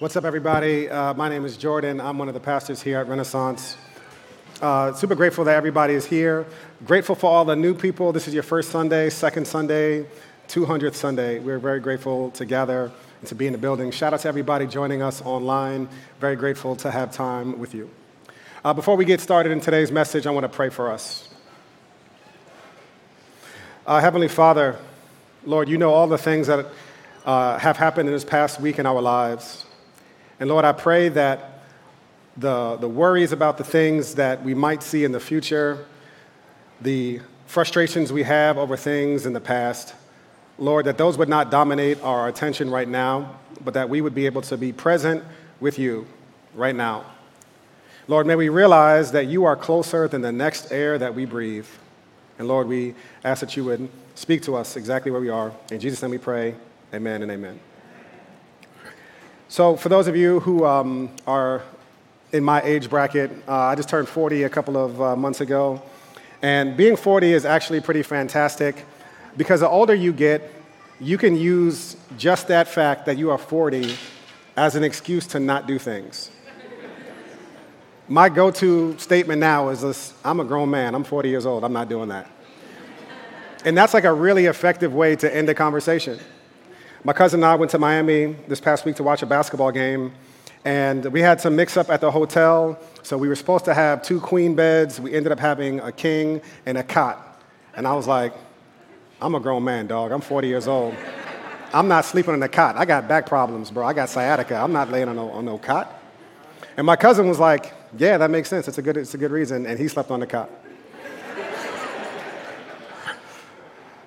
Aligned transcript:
What's 0.00 0.16
up, 0.16 0.24
everybody? 0.24 0.90
Uh, 0.90 1.14
my 1.14 1.28
name 1.28 1.44
is 1.44 1.56
Jordan. 1.56 2.00
I'm 2.00 2.18
one 2.18 2.26
of 2.26 2.34
the 2.34 2.40
pastors 2.40 2.82
here 2.82 2.98
at 2.98 3.06
Renaissance. 3.06 3.76
Uh, 4.60 4.92
super 4.92 5.14
grateful 5.14 5.44
that 5.44 5.54
everybody 5.54 5.94
is 5.94 6.04
here. 6.04 6.46
Grateful 6.84 7.14
for 7.14 7.30
all 7.30 7.44
the 7.44 7.54
new 7.54 7.76
people. 7.76 8.10
This 8.10 8.26
is 8.26 8.34
your 8.34 8.42
first 8.42 8.72
Sunday, 8.72 9.08
second 9.08 9.46
Sunday, 9.46 10.04
200th 10.48 10.96
Sunday. 10.96 11.38
We're 11.38 11.60
very 11.60 11.78
grateful 11.78 12.32
to 12.32 12.44
gather 12.44 12.90
and 13.20 13.28
to 13.28 13.36
be 13.36 13.46
in 13.46 13.52
the 13.52 13.58
building. 13.58 13.92
Shout 13.92 14.12
out 14.12 14.18
to 14.18 14.28
everybody 14.28 14.66
joining 14.66 15.00
us 15.00 15.22
online. 15.22 15.88
Very 16.18 16.34
grateful 16.34 16.74
to 16.74 16.90
have 16.90 17.12
time 17.12 17.60
with 17.60 17.72
you. 17.72 17.88
Uh, 18.64 18.74
before 18.74 18.96
we 18.96 19.04
get 19.04 19.20
started 19.20 19.52
in 19.52 19.60
today's 19.60 19.92
message, 19.92 20.26
I 20.26 20.32
want 20.32 20.42
to 20.42 20.48
pray 20.48 20.70
for 20.70 20.90
us. 20.90 21.28
Uh, 23.86 24.00
Heavenly 24.00 24.26
Father, 24.26 24.76
Lord, 25.46 25.68
you 25.68 25.78
know 25.78 25.94
all 25.94 26.08
the 26.08 26.18
things 26.18 26.48
that 26.48 26.66
uh, 27.24 27.58
have 27.58 27.76
happened 27.76 28.08
in 28.08 28.12
this 28.12 28.24
past 28.24 28.60
week 28.60 28.80
in 28.80 28.86
our 28.86 29.00
lives. 29.00 29.66
And 30.40 30.48
Lord, 30.48 30.64
I 30.64 30.72
pray 30.72 31.08
that 31.10 31.62
the, 32.36 32.76
the 32.76 32.88
worries 32.88 33.32
about 33.32 33.58
the 33.58 33.64
things 33.64 34.16
that 34.16 34.42
we 34.42 34.54
might 34.54 34.82
see 34.82 35.04
in 35.04 35.12
the 35.12 35.20
future, 35.20 35.84
the 36.80 37.20
frustrations 37.46 38.12
we 38.12 38.24
have 38.24 38.58
over 38.58 38.76
things 38.76 39.26
in 39.26 39.32
the 39.32 39.40
past, 39.40 39.94
Lord, 40.58 40.86
that 40.86 40.98
those 40.98 41.18
would 41.18 41.28
not 41.28 41.50
dominate 41.50 42.00
our 42.02 42.28
attention 42.28 42.70
right 42.70 42.88
now, 42.88 43.38
but 43.64 43.74
that 43.74 43.88
we 43.88 44.00
would 44.00 44.14
be 44.14 44.26
able 44.26 44.42
to 44.42 44.56
be 44.56 44.72
present 44.72 45.22
with 45.60 45.78
you 45.78 46.06
right 46.54 46.74
now. 46.74 47.04
Lord, 48.06 48.26
may 48.26 48.34
we 48.34 48.48
realize 48.48 49.12
that 49.12 49.26
you 49.26 49.44
are 49.44 49.56
closer 49.56 50.08
than 50.08 50.20
the 50.20 50.32
next 50.32 50.70
air 50.70 50.98
that 50.98 51.14
we 51.14 51.24
breathe. 51.24 51.66
And 52.38 52.48
Lord, 52.48 52.68
we 52.68 52.94
ask 53.24 53.40
that 53.40 53.56
you 53.56 53.64
would 53.64 53.88
speak 54.14 54.42
to 54.42 54.56
us 54.56 54.76
exactly 54.76 55.10
where 55.10 55.20
we 55.20 55.30
are. 55.30 55.52
In 55.70 55.80
Jesus' 55.80 56.02
name 56.02 56.10
we 56.10 56.18
pray. 56.18 56.54
Amen 56.92 57.22
and 57.22 57.30
amen. 57.30 57.58
So, 59.54 59.76
for 59.76 59.88
those 59.88 60.08
of 60.08 60.16
you 60.16 60.40
who 60.40 60.66
um, 60.66 61.10
are 61.28 61.62
in 62.32 62.42
my 62.42 62.60
age 62.62 62.90
bracket, 62.90 63.30
uh, 63.46 63.54
I 63.54 63.76
just 63.76 63.88
turned 63.88 64.08
40 64.08 64.42
a 64.42 64.48
couple 64.48 64.76
of 64.76 65.00
uh, 65.00 65.14
months 65.14 65.40
ago. 65.40 65.80
And 66.42 66.76
being 66.76 66.96
40 66.96 67.32
is 67.32 67.44
actually 67.44 67.80
pretty 67.80 68.02
fantastic 68.02 68.84
because 69.36 69.60
the 69.60 69.68
older 69.68 69.94
you 69.94 70.12
get, 70.12 70.52
you 70.98 71.16
can 71.16 71.36
use 71.36 71.96
just 72.18 72.48
that 72.48 72.66
fact 72.66 73.06
that 73.06 73.16
you 73.16 73.30
are 73.30 73.38
40 73.38 73.94
as 74.56 74.74
an 74.74 74.82
excuse 74.82 75.24
to 75.28 75.38
not 75.38 75.68
do 75.68 75.78
things. 75.78 76.32
My 78.08 78.30
go 78.30 78.50
to 78.50 78.98
statement 78.98 79.38
now 79.38 79.68
is 79.68 79.82
this 79.82 80.14
I'm 80.24 80.40
a 80.40 80.44
grown 80.44 80.68
man, 80.68 80.96
I'm 80.96 81.04
40 81.04 81.28
years 81.28 81.46
old, 81.46 81.62
I'm 81.62 81.72
not 81.72 81.88
doing 81.88 82.08
that. 82.08 82.28
And 83.64 83.78
that's 83.78 83.94
like 83.94 84.02
a 84.02 84.12
really 84.12 84.46
effective 84.46 84.92
way 84.92 85.14
to 85.14 85.32
end 85.32 85.48
a 85.48 85.54
conversation. 85.54 86.18
My 87.06 87.12
cousin 87.12 87.40
and 87.40 87.44
I 87.44 87.54
went 87.54 87.70
to 87.72 87.78
Miami 87.78 88.34
this 88.48 88.62
past 88.62 88.86
week 88.86 88.96
to 88.96 89.02
watch 89.02 89.20
a 89.20 89.26
basketball 89.26 89.70
game, 89.70 90.10
and 90.64 91.04
we 91.04 91.20
had 91.20 91.38
some 91.38 91.54
mix 91.54 91.76
up 91.76 91.90
at 91.90 92.00
the 92.00 92.10
hotel. 92.10 92.78
So 93.02 93.18
we 93.18 93.28
were 93.28 93.36
supposed 93.36 93.66
to 93.66 93.74
have 93.74 94.00
two 94.00 94.18
queen 94.18 94.54
beds. 94.54 94.98
We 94.98 95.12
ended 95.12 95.30
up 95.30 95.38
having 95.38 95.80
a 95.80 95.92
king 95.92 96.40
and 96.64 96.78
a 96.78 96.82
cot. 96.82 97.42
And 97.76 97.86
I 97.86 97.92
was 97.92 98.06
like, 98.06 98.32
I'm 99.20 99.34
a 99.34 99.40
grown 99.40 99.62
man, 99.62 99.86
dog. 99.86 100.12
I'm 100.12 100.22
40 100.22 100.48
years 100.48 100.66
old. 100.66 100.94
I'm 101.74 101.88
not 101.88 102.06
sleeping 102.06 102.32
on 102.32 102.42
a 102.42 102.48
cot. 102.48 102.78
I 102.78 102.86
got 102.86 103.06
back 103.06 103.26
problems, 103.26 103.70
bro. 103.70 103.84
I 103.84 103.92
got 103.92 104.08
sciatica. 104.08 104.56
I'm 104.56 104.72
not 104.72 104.90
laying 104.90 105.08
on 105.10 105.16
no, 105.16 105.30
on 105.30 105.44
no 105.44 105.58
cot. 105.58 106.00
And 106.78 106.86
my 106.86 106.96
cousin 106.96 107.28
was 107.28 107.38
like, 107.38 107.74
Yeah, 107.98 108.16
that 108.16 108.30
makes 108.30 108.48
sense. 108.48 108.66
It's 108.66 108.78
a 108.78 108.82
good, 108.82 108.96
it's 108.96 109.12
a 109.12 109.18
good 109.18 109.30
reason. 109.30 109.66
And 109.66 109.78
he 109.78 109.88
slept 109.88 110.10
on 110.10 110.20
the 110.20 110.26
cot. 110.26 110.48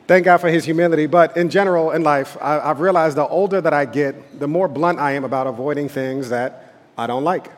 Thank 0.08 0.24
God 0.24 0.38
for 0.38 0.48
his 0.48 0.64
humility. 0.64 1.06
But 1.06 1.36
in 1.36 1.50
general, 1.50 1.92
in 1.92 2.02
life, 2.02 2.38
I, 2.40 2.68
have 2.68 2.80
realized 2.80 3.18
the 3.18 3.28
older 3.28 3.60
that 3.60 3.74
I 3.74 3.84
get, 3.84 4.40
the 4.40 4.48
more 4.48 4.70
blunt 4.70 5.00
I 5.00 5.12
am 5.12 5.26
about 5.26 5.48
avoiding 5.48 5.90
things 5.90 6.30
that 6.30 6.74
I 6.98 7.08
don't 7.08 7.26
like. 7.26 7.52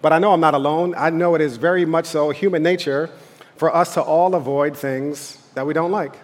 But 0.00 0.12
I 0.12 0.20
know 0.20 0.32
I'm 0.32 0.40
not 0.40 0.54
alone. 0.54 0.94
I 0.96 1.10
know 1.10 1.34
it 1.34 1.40
is 1.40 1.56
very 1.56 1.84
much 1.84 2.06
so 2.06 2.30
human 2.30 2.62
nature 2.62 3.10
for 3.56 3.74
us 3.74 3.94
to 3.94 4.02
all 4.02 4.36
avoid 4.36 4.76
things 4.76 5.36
that 5.54 5.66
we 5.66 5.74
don't 5.74 5.90
like. 5.90 6.14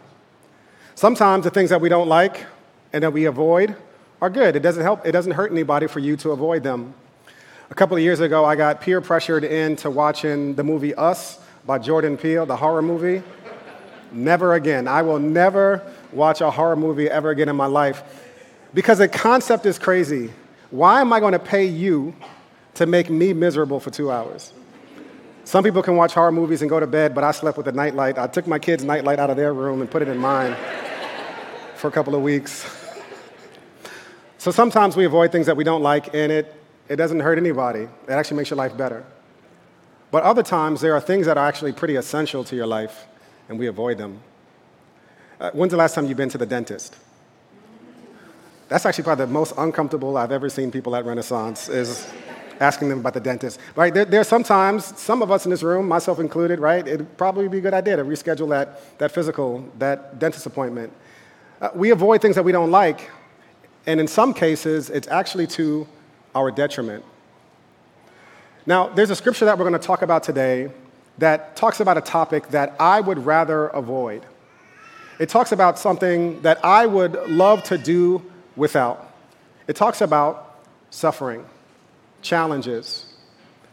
Sometimes 0.94 1.42
the 1.42 1.50
things 1.50 1.70
that 1.70 1.80
we 1.80 1.88
don't 1.88 2.08
like 2.08 2.46
and 2.92 3.02
that 3.02 3.12
we 3.12 3.24
avoid 3.24 3.76
are 4.22 4.30
good. 4.30 4.54
It 4.54 4.60
doesn't 4.60 4.84
help, 4.84 5.04
it 5.04 5.12
doesn't 5.12 5.32
hurt 5.32 5.50
anybody 5.50 5.88
for 5.88 5.98
you 5.98 6.16
to 6.18 6.30
avoid 6.30 6.62
them. 6.62 6.94
A 7.70 7.74
couple 7.74 7.96
of 7.96 8.02
years 8.04 8.20
ago, 8.20 8.44
I 8.44 8.54
got 8.54 8.80
peer 8.80 9.00
pressured 9.00 9.42
into 9.42 9.90
watching 9.90 10.54
the 10.54 10.62
movie 10.62 10.94
Us 10.94 11.40
by 11.66 11.80
Jordan 11.80 12.16
Peele, 12.16 12.46
the 12.46 12.56
horror 12.56 12.82
movie. 12.82 13.24
Never 14.12 14.54
again. 14.54 14.88
I 14.88 15.02
will 15.02 15.18
never 15.18 15.82
watch 16.12 16.40
a 16.40 16.50
horror 16.50 16.76
movie 16.76 17.08
ever 17.08 17.30
again 17.30 17.48
in 17.48 17.56
my 17.56 17.66
life 17.66 18.02
because 18.74 18.98
the 18.98 19.08
concept 19.08 19.66
is 19.66 19.78
crazy. 19.78 20.32
Why 20.70 21.00
am 21.00 21.12
I 21.12 21.20
going 21.20 21.32
to 21.32 21.38
pay 21.38 21.64
you 21.64 22.14
to 22.74 22.86
make 22.86 23.10
me 23.10 23.32
miserable 23.32 23.80
for 23.80 23.90
two 23.90 24.10
hours? 24.10 24.52
Some 25.44 25.62
people 25.62 25.82
can 25.82 25.96
watch 25.96 26.12
horror 26.12 26.32
movies 26.32 26.60
and 26.62 26.68
go 26.68 26.80
to 26.80 26.86
bed, 26.86 27.14
but 27.14 27.22
I 27.22 27.30
slept 27.30 27.56
with 27.56 27.68
a 27.68 27.72
nightlight. 27.72 28.18
I 28.18 28.26
took 28.26 28.46
my 28.46 28.58
kids' 28.58 28.82
nightlight 28.82 29.18
out 29.18 29.30
of 29.30 29.36
their 29.36 29.54
room 29.54 29.80
and 29.80 29.90
put 29.90 30.02
it 30.02 30.08
in 30.08 30.18
mine 30.18 30.56
for 31.76 31.88
a 31.88 31.92
couple 31.92 32.14
of 32.14 32.22
weeks. 32.22 32.68
So 34.38 34.50
sometimes 34.50 34.96
we 34.96 35.04
avoid 35.04 35.30
things 35.32 35.46
that 35.46 35.56
we 35.56 35.64
don't 35.64 35.82
like, 35.82 36.14
and 36.14 36.32
it 36.32 36.52
it 36.88 36.96
doesn't 36.96 37.20
hurt 37.20 37.38
anybody. 37.38 37.80
It 37.80 38.10
actually 38.10 38.36
makes 38.38 38.50
your 38.50 38.56
life 38.56 38.76
better. 38.76 39.04
But 40.10 40.22
other 40.22 40.42
times, 40.42 40.80
there 40.80 40.94
are 40.94 41.00
things 41.00 41.26
that 41.26 41.36
are 41.36 41.46
actually 41.46 41.72
pretty 41.72 41.96
essential 41.96 42.44
to 42.44 42.56
your 42.56 42.66
life, 42.66 43.06
and 43.48 43.58
we 43.58 43.66
avoid 43.66 43.98
them. 43.98 44.20
Uh, 45.40 45.50
when's 45.52 45.70
the 45.70 45.76
last 45.76 45.94
time 45.94 46.06
you've 46.06 46.16
been 46.16 46.28
to 46.30 46.38
the 46.38 46.46
dentist? 46.46 46.96
That's 48.68 48.84
actually 48.84 49.04
probably 49.04 49.26
the 49.26 49.32
most 49.32 49.54
uncomfortable 49.58 50.16
I've 50.16 50.32
ever 50.32 50.48
seen 50.48 50.70
people 50.70 50.96
at 50.96 51.04
Renaissance 51.04 51.68
is 51.68 52.10
asking 52.58 52.88
them 52.88 53.00
about 53.00 53.14
the 53.14 53.20
dentist. 53.20 53.60
Right? 53.76 53.92
There, 53.92 54.04
there 54.04 54.20
are 54.20 54.24
sometimes, 54.24 54.98
some 54.98 55.22
of 55.22 55.30
us 55.30 55.44
in 55.44 55.50
this 55.50 55.62
room, 55.62 55.86
myself 55.86 56.18
included, 56.18 56.58
right? 56.58 56.86
It'd 56.86 57.16
probably 57.16 57.48
be 57.48 57.58
a 57.58 57.60
good 57.60 57.74
idea 57.74 57.96
to 57.96 58.04
reschedule 58.04 58.48
that, 58.48 58.98
that 58.98 59.12
physical, 59.12 59.70
that 59.78 60.18
dentist 60.18 60.46
appointment. 60.46 60.92
Uh, 61.60 61.70
we 61.74 61.90
avoid 61.90 62.22
things 62.22 62.34
that 62.34 62.44
we 62.44 62.52
don't 62.52 62.70
like, 62.70 63.10
and 63.86 64.00
in 64.00 64.08
some 64.08 64.34
cases, 64.34 64.90
it's 64.90 65.08
actually 65.08 65.46
to 65.46 65.86
our 66.34 66.50
detriment. 66.50 67.04
Now, 68.66 68.88
there's 68.88 69.10
a 69.10 69.16
scripture 69.16 69.44
that 69.44 69.56
we're 69.56 69.68
going 69.68 69.80
to 69.80 69.86
talk 69.86 70.02
about 70.02 70.22
today 70.22 70.70
that 71.18 71.56
talks 71.56 71.80
about 71.80 71.96
a 71.96 72.00
topic 72.00 72.48
that 72.48 72.76
I 72.78 73.00
would 73.00 73.24
rather 73.24 73.68
avoid. 73.68 74.24
It 75.18 75.28
talks 75.28 75.52
about 75.52 75.78
something 75.78 76.42
that 76.42 76.62
I 76.64 76.86
would 76.86 77.14
love 77.28 77.62
to 77.64 77.78
do 77.78 78.22
without. 78.54 79.14
It 79.66 79.76
talks 79.76 80.00
about 80.00 80.60
suffering, 80.90 81.44
challenges, 82.22 83.06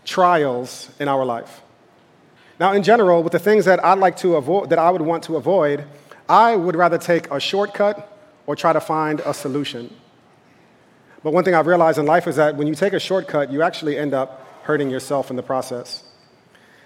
trials 0.06 0.90
in 1.00 1.08
our 1.08 1.26
life. 1.26 1.62
Now, 2.60 2.74
in 2.74 2.84
general, 2.84 3.24
with 3.24 3.34
the 3.34 3.40
things 3.40 3.66
that 3.66 3.84
I'd 3.84 4.00
like 4.00 4.18
to 4.18 4.36
avoid, 4.36 4.70
that 4.70 4.80
I 4.80 4.90
would 4.90 5.02
want 5.02 5.24
to 5.24 5.36
avoid, 5.36 5.86
I 6.30 6.56
would 6.56 6.76
rather 6.76 6.98
take 6.98 7.30
a 7.32 7.40
shortcut 7.40 8.10
or 8.46 8.56
try 8.56 8.74
to 8.74 8.80
find 8.80 9.20
a 9.22 9.34
solution. 9.34 9.94
But 11.24 11.34
one 11.34 11.44
thing 11.44 11.56
I've 11.56 11.68
realized 11.68 11.98
in 11.98 12.06
life 12.06 12.28
is 12.28 12.36
that 12.36 12.56
when 12.56 12.68
you 12.68 12.76
take 12.76 12.94
a 12.94 13.00
shortcut, 13.00 13.52
you 13.52 13.62
actually 13.62 13.98
end 13.98 14.14
up 14.14 14.46
hurting 14.64 14.90
yourself 14.90 15.30
in 15.30 15.36
the 15.36 15.44
process. 15.44 16.04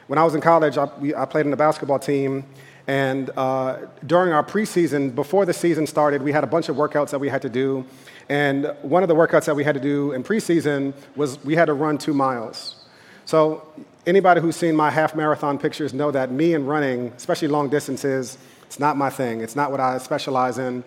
When 0.08 0.18
I 0.18 0.24
was 0.24 0.36
in 0.36 0.42
college, 0.42 0.78
I, 0.78 0.86
we, 1.00 1.14
I 1.14 1.26
played 1.26 1.46
in 1.46 1.52
the 1.52 1.58
basketball 1.58 2.00
team, 2.00 2.46
and 2.88 3.30
uh, 3.36 3.80
during 4.06 4.32
our 4.32 4.44
preseason, 4.44 5.14
before 5.14 5.46
the 5.46 5.54
season 5.54 5.86
started, 5.86 6.22
we 6.22 6.32
had 6.32 6.46
a 6.46 6.48
bunch 6.48 6.70
of 6.70 6.78
workouts 6.78 7.10
that 7.10 7.20
we 7.20 7.28
had 7.28 7.42
to 7.42 7.50
do. 7.50 7.86
And 8.30 8.74
one 8.82 9.04
of 9.04 9.10
the 9.10 9.16
workouts 9.16 9.46
that 9.46 9.56
we 9.56 9.66
had 9.66 9.76
to 9.76 9.82
do 9.82 10.14
in 10.14 10.24
preseason 10.24 10.94
was 11.18 11.44
we 11.44 11.56
had 11.56 11.66
to 11.66 11.74
run 11.74 11.98
two 11.98 12.14
miles. 12.14 12.86
So, 13.26 13.68
anybody 14.06 14.40
who's 14.40 14.56
seen 14.56 14.74
my 14.74 14.90
half 14.90 15.14
marathon 15.14 15.60
pictures 15.60 15.94
know 15.94 16.12
that 16.12 16.32
me 16.32 16.54
and 16.54 16.66
running, 16.66 17.12
especially 17.18 17.50
long 17.50 17.68
distances, 17.68 18.38
it's 18.66 18.80
not 18.80 18.96
my 18.96 19.10
thing. 19.10 19.42
It's 19.42 19.56
not 19.58 19.72
what 19.72 19.82
I 19.82 19.98
specialize 19.98 20.58
in. 20.58 20.86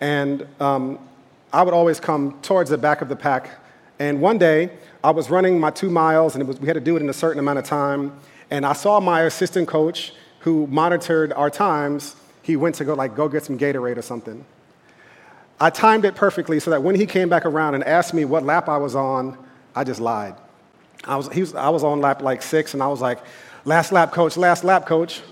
And 0.00 0.46
um, 0.60 1.00
I 1.52 1.64
would 1.64 1.74
always 1.74 1.98
come 1.98 2.38
towards 2.42 2.70
the 2.70 2.78
back 2.78 3.02
of 3.02 3.08
the 3.08 3.16
pack. 3.16 3.50
And 3.98 4.20
one 4.20 4.38
day, 4.38 4.70
I 5.02 5.10
was 5.10 5.30
running 5.30 5.58
my 5.58 5.70
two 5.70 5.90
miles, 5.90 6.36
and 6.36 6.46
was, 6.46 6.60
we 6.60 6.68
had 6.68 6.74
to 6.74 6.80
do 6.80 6.96
it 6.96 7.02
in 7.02 7.08
a 7.08 7.12
certain 7.12 7.40
amount 7.40 7.58
of 7.58 7.64
time. 7.64 8.12
And 8.50 8.66
I 8.66 8.72
saw 8.72 9.00
my 9.00 9.22
assistant 9.22 9.68
coach, 9.68 10.12
who 10.40 10.66
monitored 10.66 11.32
our 11.34 11.50
times. 11.50 12.16
He 12.42 12.56
went 12.56 12.74
to 12.76 12.84
go 12.84 12.94
like 12.94 13.14
go 13.14 13.28
get 13.28 13.44
some 13.44 13.58
Gatorade 13.58 13.96
or 13.96 14.02
something. 14.02 14.44
I 15.60 15.70
timed 15.70 16.06
it 16.06 16.14
perfectly 16.14 16.58
so 16.58 16.70
that 16.70 16.82
when 16.82 16.94
he 16.94 17.06
came 17.06 17.28
back 17.28 17.44
around 17.44 17.74
and 17.74 17.84
asked 17.84 18.14
me 18.14 18.24
what 18.24 18.44
lap 18.44 18.68
I 18.68 18.78
was 18.78 18.94
on, 18.94 19.36
I 19.76 19.84
just 19.84 20.00
lied. 20.00 20.34
I 21.04 21.16
was, 21.16 21.28
was, 21.28 21.54
I 21.54 21.68
was 21.68 21.84
on 21.84 22.00
lap 22.00 22.22
like 22.22 22.42
six, 22.42 22.72
and 22.74 22.82
I 22.82 22.88
was 22.88 23.00
like, 23.00 23.18
last 23.64 23.92
lap, 23.92 24.12
coach, 24.12 24.36
last 24.36 24.64
lap, 24.64 24.86
coach. 24.86 25.22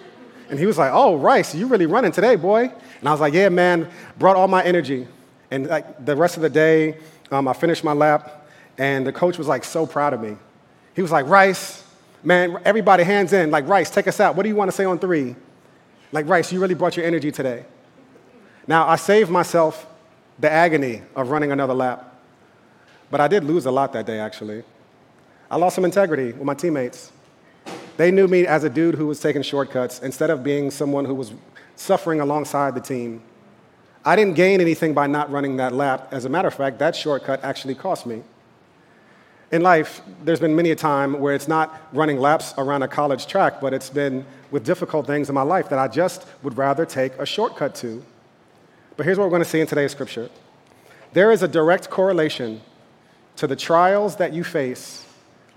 And 0.51 0.59
he 0.59 0.67
was 0.67 0.79
like, 0.79 0.91
oh, 0.93 1.17
Rice, 1.17 1.55
you 1.55 1.67
really 1.67 1.87
running 1.87 2.13
today, 2.13 2.37
boy. 2.37 2.71
And 3.01 3.09
I 3.09 3.13
was 3.13 3.21
like, 3.21 3.35
yeah, 3.35 3.49
man, 3.49 3.89
brought 4.19 4.37
all 4.37 4.49
my 4.49 4.63
energy. 4.63 5.07
And 5.51 5.67
like 5.67 6.05
the 6.05 6.17
rest 6.17 6.37
of 6.37 6.43
the 6.43 6.51
day, 6.51 6.99
um, 7.31 7.49
I 7.49 7.55
finished 7.55 7.85
my 7.85 7.93
lap, 7.93 8.49
and 8.77 9.07
the 9.07 9.13
coach 9.13 9.39
was 9.39 9.49
like 9.49 9.65
so 9.65 9.87
proud 9.87 10.13
of 10.13 10.21
me. 10.21 10.37
He 10.95 11.01
was 11.01 11.11
like, 11.11 11.27
Rice, 11.27 11.85
man, 12.23 12.61
everybody 12.65 13.05
hands 13.05 13.33
in. 13.33 13.51
Like, 13.51 13.67
Rice, 13.67 13.91
take 13.91 14.09
us 14.09 14.21
out. 14.21 14.37
What 14.37 14.43
do 14.43 14.49
you 14.49 14.57
want 14.57 14.71
to 14.71 14.77
say 14.77 14.85
on 14.85 14.99
three? 14.99 15.37
Like, 16.13 16.27
Rice, 16.29 16.53
you 16.53 16.61
really 16.61 16.75
brought 16.75 16.97
your 16.97 17.07
energy 17.07 17.31
today. 17.31 17.65
Now, 18.67 18.89
I 18.89 18.97
saved 18.97 19.31
myself 19.31 19.87
the 20.39 20.51
agony 20.51 21.03
of 21.17 21.31
running 21.31 21.53
another 21.53 21.75
lap. 21.75 22.17
But 23.11 23.21
I 23.21 23.29
did 23.29 23.45
lose 23.45 23.67
a 23.67 23.71
lot 23.71 23.93
that 23.95 24.07
day, 24.07 24.19
actually. 24.19 24.63
I 25.51 25.57
lost 25.57 25.75
some 25.75 25.85
integrity 25.85 26.33
with 26.33 26.43
my 26.43 26.55
teammates. 26.55 27.11
They 27.97 28.11
knew 28.11 28.29
me 28.29 28.47
as 28.47 28.65
a 28.65 28.71
dude 28.71 28.95
who 28.95 29.07
was 29.07 29.19
taking 29.19 29.43
shortcuts 29.43 30.01
instead 30.01 30.31
of 30.31 30.45
being 30.45 30.71
someone 30.71 31.05
who 31.05 31.15
was 31.15 31.33
suffering 31.75 32.21
alongside 32.21 32.75
the 32.75 32.81
team. 32.81 33.23
I 34.05 34.15
didn't 34.15 34.35
gain 34.35 34.61
anything 34.61 34.95
by 34.95 35.07
not 35.07 35.31
running 35.31 35.57
that 35.57 35.73
lap. 35.73 36.09
As 36.13 36.25
a 36.25 36.29
matter 36.29 36.49
of 36.49 36.55
fact, 36.55 36.79
that 36.79 36.95
shortcut 36.95 37.43
actually 37.43 37.75
cost 37.75 38.07
me. 38.07 38.23
In 39.51 39.63
life, 39.63 40.03
there's 40.25 40.41
been 40.41 40.55
many 40.55 40.71
a 40.73 40.77
time 40.77 41.21
where 41.21 41.35
it's 41.35 41.49
not 41.49 41.81
running 41.93 42.19
laps 42.19 42.53
around 42.59 42.83
a 42.83 42.89
college 42.89 43.27
track, 43.27 43.61
but 43.61 43.73
it's 43.73 43.89
been 43.89 44.27
with 44.51 44.65
difficult 44.65 45.07
things 45.07 45.29
in 45.31 45.35
my 45.35 45.43
life 45.43 45.71
that 45.71 45.79
I 45.79 45.89
just 45.89 46.27
would 46.43 46.59
rather 46.59 46.85
take 46.85 47.15
a 47.15 47.25
shortcut 47.25 47.75
to. 47.77 48.05
But 48.97 49.07
here's 49.07 49.17
what 49.17 49.25
we're 49.25 49.31
going 49.31 49.45
to 49.45 49.49
see 49.49 49.61
in 49.61 49.67
today's 49.67 49.93
scripture 49.93 50.31
there 51.15 51.33
is 51.33 51.43
a 51.43 51.49
direct 51.49 51.89
correlation 51.89 52.61
to 53.37 53.47
the 53.47 53.57
trials 53.57 54.17
that 54.17 54.35
you 54.35 54.45
face 54.45 55.07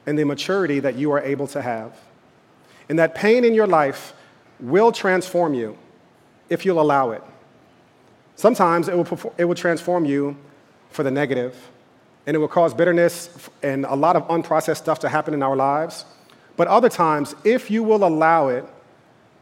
and 0.06 0.18
the 0.18 0.24
maturity 0.24 0.80
that 0.80 0.96
you 0.96 1.12
are 1.12 1.20
able 1.20 1.48
to 1.48 1.62
have. 1.62 2.00
And 2.88 2.98
that 3.00 3.16
pain 3.16 3.44
in 3.44 3.54
your 3.54 3.68
life 3.68 4.14
will 4.60 4.92
transform 4.92 5.54
you 5.54 5.78
if 6.50 6.66
you'll 6.66 6.82
allow 6.82 7.12
it. 7.12 7.24
Sometimes 8.36 8.88
it 8.88 8.96
will, 8.96 9.34
it 9.38 9.46
will 9.46 9.56
transform 9.56 10.06
you 10.06 10.38
for 10.90 11.04
the 11.04 11.12
negative, 11.12 11.56
and 12.26 12.36
it 12.36 12.40
will 12.40 12.48
cause 12.48 12.74
bitterness 12.74 13.50
and 13.64 13.86
a 13.86 13.96
lot 13.96 14.16
of 14.16 14.28
unprocessed 14.28 14.78
stuff 14.78 15.00
to 15.00 15.10
happen 15.10 15.34
in 15.34 15.42
our 15.42 15.56
lives. 15.56 16.06
But 16.58 16.68
other 16.68 16.90
times, 16.90 17.36
if 17.44 17.72
you 17.72 17.84
will 17.84 18.06
allow 18.06 18.50
it, 18.50 18.66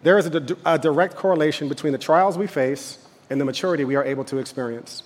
there 0.03 0.17
is 0.17 0.27
a, 0.27 0.57
a 0.65 0.79
direct 0.79 1.15
correlation 1.15 1.67
between 1.67 1.91
the 1.91 1.99
trials 1.99 2.37
we 2.37 2.47
face 2.47 3.05
and 3.29 3.39
the 3.39 3.45
maturity 3.45 3.83
we 3.83 3.95
are 3.95 4.03
able 4.03 4.23
to 4.25 4.37
experience. 4.37 5.03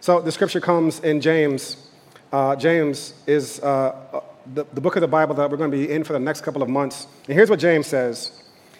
So 0.00 0.20
the 0.20 0.30
scripture 0.30 0.60
comes 0.60 1.00
in 1.00 1.20
James. 1.20 1.88
Uh, 2.32 2.54
James 2.54 3.14
is 3.26 3.60
uh, 3.60 3.66
uh 4.12 4.20
the, 4.54 4.64
the 4.72 4.80
book 4.80 4.96
of 4.96 5.00
the 5.00 5.08
Bible 5.08 5.34
that 5.34 5.50
we're 5.50 5.56
going 5.56 5.70
to 5.70 5.76
be 5.76 5.90
in 5.90 6.04
for 6.04 6.12
the 6.12 6.20
next 6.20 6.42
couple 6.42 6.62
of 6.62 6.68
months. 6.68 7.06
And 7.26 7.34
here's 7.34 7.50
what 7.50 7.58
James 7.58 7.86
says 7.86 8.30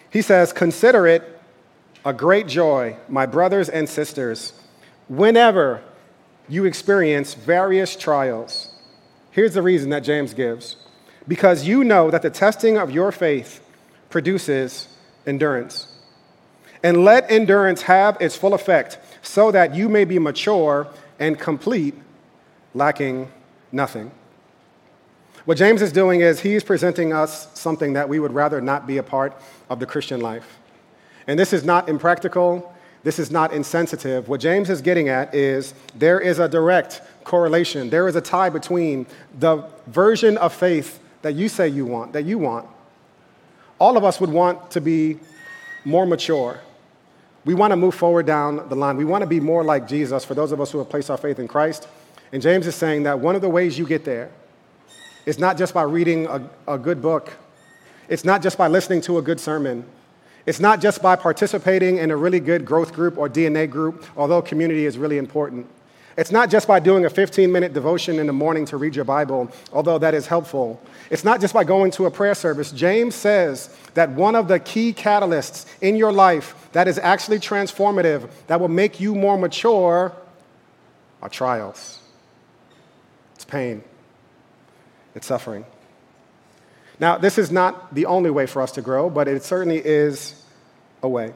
He 0.09 0.21
says, 0.21 0.53
Consider 0.53 1.07
it 1.07 1.23
a 2.05 2.13
great 2.13 2.47
joy, 2.47 2.95
my 3.09 3.25
brothers 3.25 3.67
and 3.67 3.87
sisters, 3.89 4.53
whenever 5.09 5.83
you 6.49 6.65
experience 6.65 7.33
various 7.33 7.95
trials. 7.95 8.71
Here's 9.31 9.53
the 9.53 9.61
reason 9.61 9.89
that 9.91 10.03
James 10.03 10.33
gives 10.33 10.77
because 11.27 11.67
you 11.67 11.83
know 11.83 12.09
that 12.09 12.21
the 12.21 12.29
testing 12.29 12.77
of 12.77 12.89
your 12.89 13.11
faith 13.11 13.61
produces 14.09 14.87
endurance. 15.25 15.93
And 16.83 17.03
let 17.03 17.29
endurance 17.29 17.81
have 17.83 18.17
its 18.21 18.35
full 18.35 18.53
effect, 18.53 18.99
so 19.21 19.51
that 19.51 19.75
you 19.75 19.89
may 19.89 20.05
be 20.05 20.19
mature 20.19 20.87
and 21.19 21.37
complete, 21.37 21.95
lacking 22.73 23.29
nothing. 23.71 24.11
What 25.45 25.57
James 25.57 25.81
is 25.81 25.91
doing 25.91 26.21
is 26.21 26.41
he's 26.41 26.63
presenting 26.63 27.13
us 27.13 27.47
something 27.59 27.93
that 27.93 28.07
we 28.07 28.19
would 28.19 28.33
rather 28.33 28.61
not 28.61 28.85
be 28.85 28.97
a 28.97 29.03
part 29.03 29.33
of 29.69 29.79
the 29.79 29.85
Christian 29.85 30.21
life. 30.21 30.59
And 31.25 31.39
this 31.39 31.51
is 31.51 31.63
not 31.63 31.89
impractical, 31.89 32.73
this 33.07 33.19
is 33.19 33.31
not 33.31 33.53
insensitive. 33.53 34.27
What 34.27 34.41
James 34.41 34.69
is 34.69 34.81
getting 34.81 35.07
at 35.07 35.33
is 35.33 35.73
there 35.95 36.19
is 36.19 36.39
a 36.39 36.49
direct 36.49 37.01
correlation, 37.23 37.89
there 37.89 38.05
is 38.09 38.17
a 38.17 38.21
tie 38.21 38.49
between 38.49 39.05
the 39.39 39.63
version 39.85 40.37
of 40.37 40.51
faith 40.53 40.99
that 41.21 41.33
you 41.33 41.47
say 41.47 41.69
you 41.69 41.85
want, 41.85 42.11
that 42.11 42.25
you 42.25 42.37
want. 42.37 42.67
All 43.79 43.95
of 43.95 44.03
us 44.03 44.19
would 44.19 44.29
want 44.29 44.71
to 44.71 44.81
be 44.81 45.19
more 45.85 46.05
mature. 46.05 46.59
We 47.45 47.53
want 47.53 47.71
to 47.71 47.77
move 47.77 47.95
forward 47.95 48.25
down 48.25 48.67
the 48.67 48.75
line. 48.75 48.97
We 48.97 49.05
want 49.05 49.21
to 49.21 49.27
be 49.27 49.39
more 49.39 49.63
like 49.63 49.87
Jesus 49.87 50.25
for 50.25 50.33
those 50.33 50.51
of 50.51 50.59
us 50.59 50.69
who 50.73 50.77
have 50.79 50.89
placed 50.89 51.09
our 51.09 51.15
faith 51.15 51.39
in 51.39 51.47
Christ. 51.47 51.87
And 52.33 52.41
James 52.41 52.67
is 52.67 52.75
saying 52.75 53.03
that 53.03 53.17
one 53.17 53.37
of 53.37 53.41
the 53.41 53.47
ways 53.47 53.79
you 53.79 53.87
get 53.87 54.03
there 54.03 54.31
is 55.25 55.39
not 55.39 55.57
just 55.57 55.73
by 55.73 55.83
reading 55.83 56.25
a, 56.25 56.45
a 56.67 56.77
good 56.77 57.01
book, 57.01 57.31
it's 58.09 58.25
not 58.25 58.41
just 58.41 58.57
by 58.57 58.67
listening 58.67 58.99
to 59.03 59.17
a 59.17 59.21
good 59.21 59.39
sermon, 59.39 59.85
it's 60.47 60.61
not 60.61 60.79
just 60.79 61.01
by 61.01 61.17
participating 61.17 61.97
in 61.97 62.09
a 62.09 62.15
really 62.15 62.39
good 62.39 62.63
growth 62.65 62.93
group 62.93 63.17
or 63.17 63.27
DNA 63.27 63.69
group, 63.69 64.05
although 64.15 64.41
community 64.41 64.85
is 64.85 64.97
really 64.97 65.17
important. 65.17 65.67
It's 66.17 66.31
not 66.31 66.49
just 66.49 66.69
by 66.69 66.79
doing 66.79 67.05
a 67.05 67.09
15 67.09 67.51
minute 67.51 67.73
devotion 67.73 68.17
in 68.17 68.27
the 68.27 68.33
morning 68.33 68.65
to 68.67 68.77
read 68.77 68.95
your 68.95 69.03
Bible, 69.03 69.51
although 69.73 69.99
that 69.99 70.13
is 70.13 70.25
helpful. 70.25 70.81
It's 71.11 71.25
not 71.25 71.41
just 71.41 71.53
by 71.53 71.65
going 71.65 71.91
to 71.91 72.05
a 72.05 72.11
prayer 72.11 72.33
service. 72.33 72.71
James 72.71 73.13
says 73.13 73.69
that 73.93 74.09
one 74.11 74.35
of 74.35 74.47
the 74.47 74.59
key 74.59 74.93
catalysts 74.93 75.65
in 75.81 75.97
your 75.97 76.13
life 76.13 76.69
that 76.71 76.87
is 76.87 76.97
actually 76.97 77.39
transformative, 77.39 78.29
that 78.47 78.59
will 78.59 78.69
make 78.69 79.01
you 79.01 79.15
more 79.15 79.37
mature, 79.37 80.13
are 81.21 81.29
trials. 81.29 81.99
It's 83.35 83.45
pain, 83.45 83.83
it's 85.13 85.27
suffering. 85.27 85.65
Now, 86.99 87.17
this 87.17 87.37
is 87.37 87.51
not 87.51 87.93
the 87.93 88.05
only 88.05 88.29
way 88.29 88.45
for 88.45 88.61
us 88.61 88.71
to 88.73 88.81
grow, 88.81 89.09
but 89.09 89.27
it 89.27 89.43
certainly 89.43 89.81
is 89.83 90.43
a 91.03 91.09
way. 91.09 91.33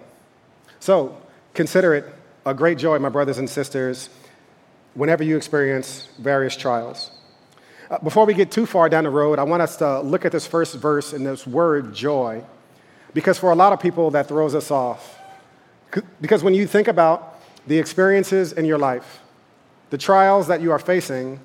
So, 0.79 1.17
consider 1.53 1.93
it 1.93 2.05
a 2.45 2.53
great 2.53 2.77
joy, 2.77 2.97
my 2.97 3.09
brothers 3.09 3.37
and 3.37 3.49
sisters 3.49 4.09
whenever 4.93 5.23
you 5.23 5.37
experience 5.37 6.09
various 6.19 6.55
trials. 6.55 7.11
Uh, 7.89 7.97
before 7.99 8.25
we 8.25 8.33
get 8.33 8.51
too 8.51 8.65
far 8.65 8.89
down 8.89 9.03
the 9.03 9.09
road, 9.09 9.39
I 9.39 9.43
want 9.43 9.61
us 9.61 9.77
to 9.77 10.01
look 10.01 10.25
at 10.25 10.31
this 10.31 10.47
first 10.47 10.75
verse 10.75 11.13
and 11.13 11.25
this 11.25 11.45
word 11.45 11.93
joy, 11.93 12.43
because 13.13 13.37
for 13.37 13.51
a 13.51 13.55
lot 13.55 13.73
of 13.73 13.79
people, 13.79 14.11
that 14.11 14.27
throws 14.27 14.55
us 14.55 14.71
off. 14.71 15.19
Because 16.21 16.43
when 16.43 16.53
you 16.53 16.67
think 16.67 16.87
about 16.87 17.41
the 17.67 17.77
experiences 17.77 18.53
in 18.53 18.65
your 18.65 18.77
life, 18.77 19.21
the 19.89 19.97
trials 19.97 20.47
that 20.47 20.61
you 20.61 20.71
are 20.71 20.79
facing, 20.79 21.39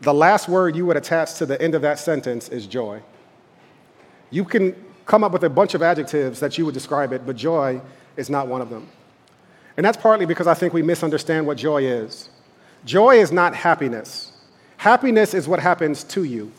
the 0.00 0.12
last 0.12 0.48
word 0.48 0.74
you 0.74 0.84
would 0.86 0.96
attach 0.96 1.34
to 1.34 1.46
the 1.46 1.60
end 1.62 1.74
of 1.74 1.82
that 1.82 1.98
sentence 1.98 2.48
is 2.48 2.66
joy. 2.66 3.00
You 4.36 4.44
can 4.44 4.76
come 5.06 5.24
up 5.24 5.32
with 5.32 5.44
a 5.44 5.48
bunch 5.48 5.72
of 5.72 5.80
adjectives 5.80 6.40
that 6.40 6.58
you 6.58 6.66
would 6.66 6.74
describe 6.74 7.14
it, 7.14 7.24
but 7.24 7.36
joy 7.36 7.80
is 8.18 8.28
not 8.28 8.48
one 8.48 8.60
of 8.60 8.68
them. 8.68 8.86
And 9.78 9.86
that's 9.86 9.96
partly 9.96 10.26
because 10.26 10.46
I 10.46 10.52
think 10.52 10.74
we 10.74 10.82
misunderstand 10.82 11.46
what 11.46 11.56
joy 11.56 11.84
is. 11.84 12.28
Joy 12.84 13.16
is 13.16 13.32
not 13.32 13.54
happiness. 13.54 14.32
Happiness 14.76 15.32
is 15.32 15.48
what 15.48 15.58
happens 15.58 16.04
to 16.04 16.24
you. 16.24 16.52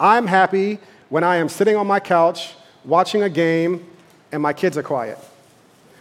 I'm 0.00 0.26
happy 0.26 0.78
when 1.10 1.24
I 1.24 1.36
am 1.36 1.50
sitting 1.50 1.76
on 1.76 1.86
my 1.86 2.00
couch 2.00 2.54
watching 2.86 3.22
a 3.22 3.28
game 3.28 3.84
and 4.32 4.40
my 4.40 4.54
kids 4.54 4.78
are 4.78 4.82
quiet. 4.82 5.18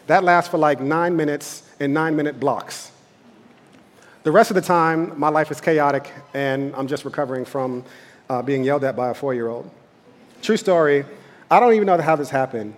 That 0.08 0.24
lasts 0.24 0.50
for 0.50 0.58
like 0.58 0.80
nine 0.80 1.18
minutes 1.18 1.70
in 1.82 1.92
nine 1.92 2.16
minute 2.16 2.40
blocks. 2.40 2.94
The 4.24 4.32
rest 4.32 4.52
of 4.52 4.56
the 4.56 4.62
time, 4.62 5.20
my 5.20 5.28
life 5.28 5.52
is 5.52 5.60
chaotic 5.60 6.10
and 6.34 6.74
I'm 6.78 6.88
just 6.88 7.04
recovering 7.04 7.44
from 7.44 7.84
uh, 8.30 8.42
being 8.42 8.64
yelled 8.64 8.86
at 8.86 8.96
by 8.96 9.10
a 9.10 9.14
four 9.14 9.34
year 9.34 9.50
old. 9.50 9.70
True 10.44 10.58
story, 10.58 11.06
I 11.50 11.60
don't 11.60 11.74
even 11.74 11.88
know 11.88 12.00
how 12.00 12.16
this 12.16 12.30
happened 12.30 12.76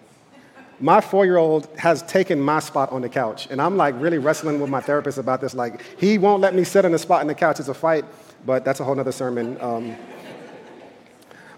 my 0.80 1.00
four 1.00 1.26
year 1.26 1.38
old 1.38 1.68
has 1.78 2.04
taken 2.04 2.40
my 2.40 2.60
spot 2.60 2.92
on 2.92 3.02
the 3.02 3.10
couch. 3.10 3.48
And 3.50 3.62
I'm 3.62 3.78
like 3.78 3.96
really 4.00 4.18
wrestling 4.18 4.60
with 4.60 4.70
my 4.70 4.82
therapist 4.82 5.18
about 5.18 5.42
this. 5.42 5.54
Like, 5.54 5.82
he 5.98 6.18
won't 6.18 6.42
let 6.42 6.54
me 6.54 6.64
sit 6.64 6.86
on 6.86 6.92
the 6.92 7.00
spot 7.00 7.22
on 7.22 7.28
the 7.28 7.36
couch. 7.36 7.60
It's 7.60 7.70
a 7.70 7.74
fight, 7.74 8.06
but 8.46 8.66
that's 8.66 8.80
a 8.80 8.84
whole 8.84 9.00
other 9.00 9.12
sermon. 9.12 9.58
Um, 9.62 9.96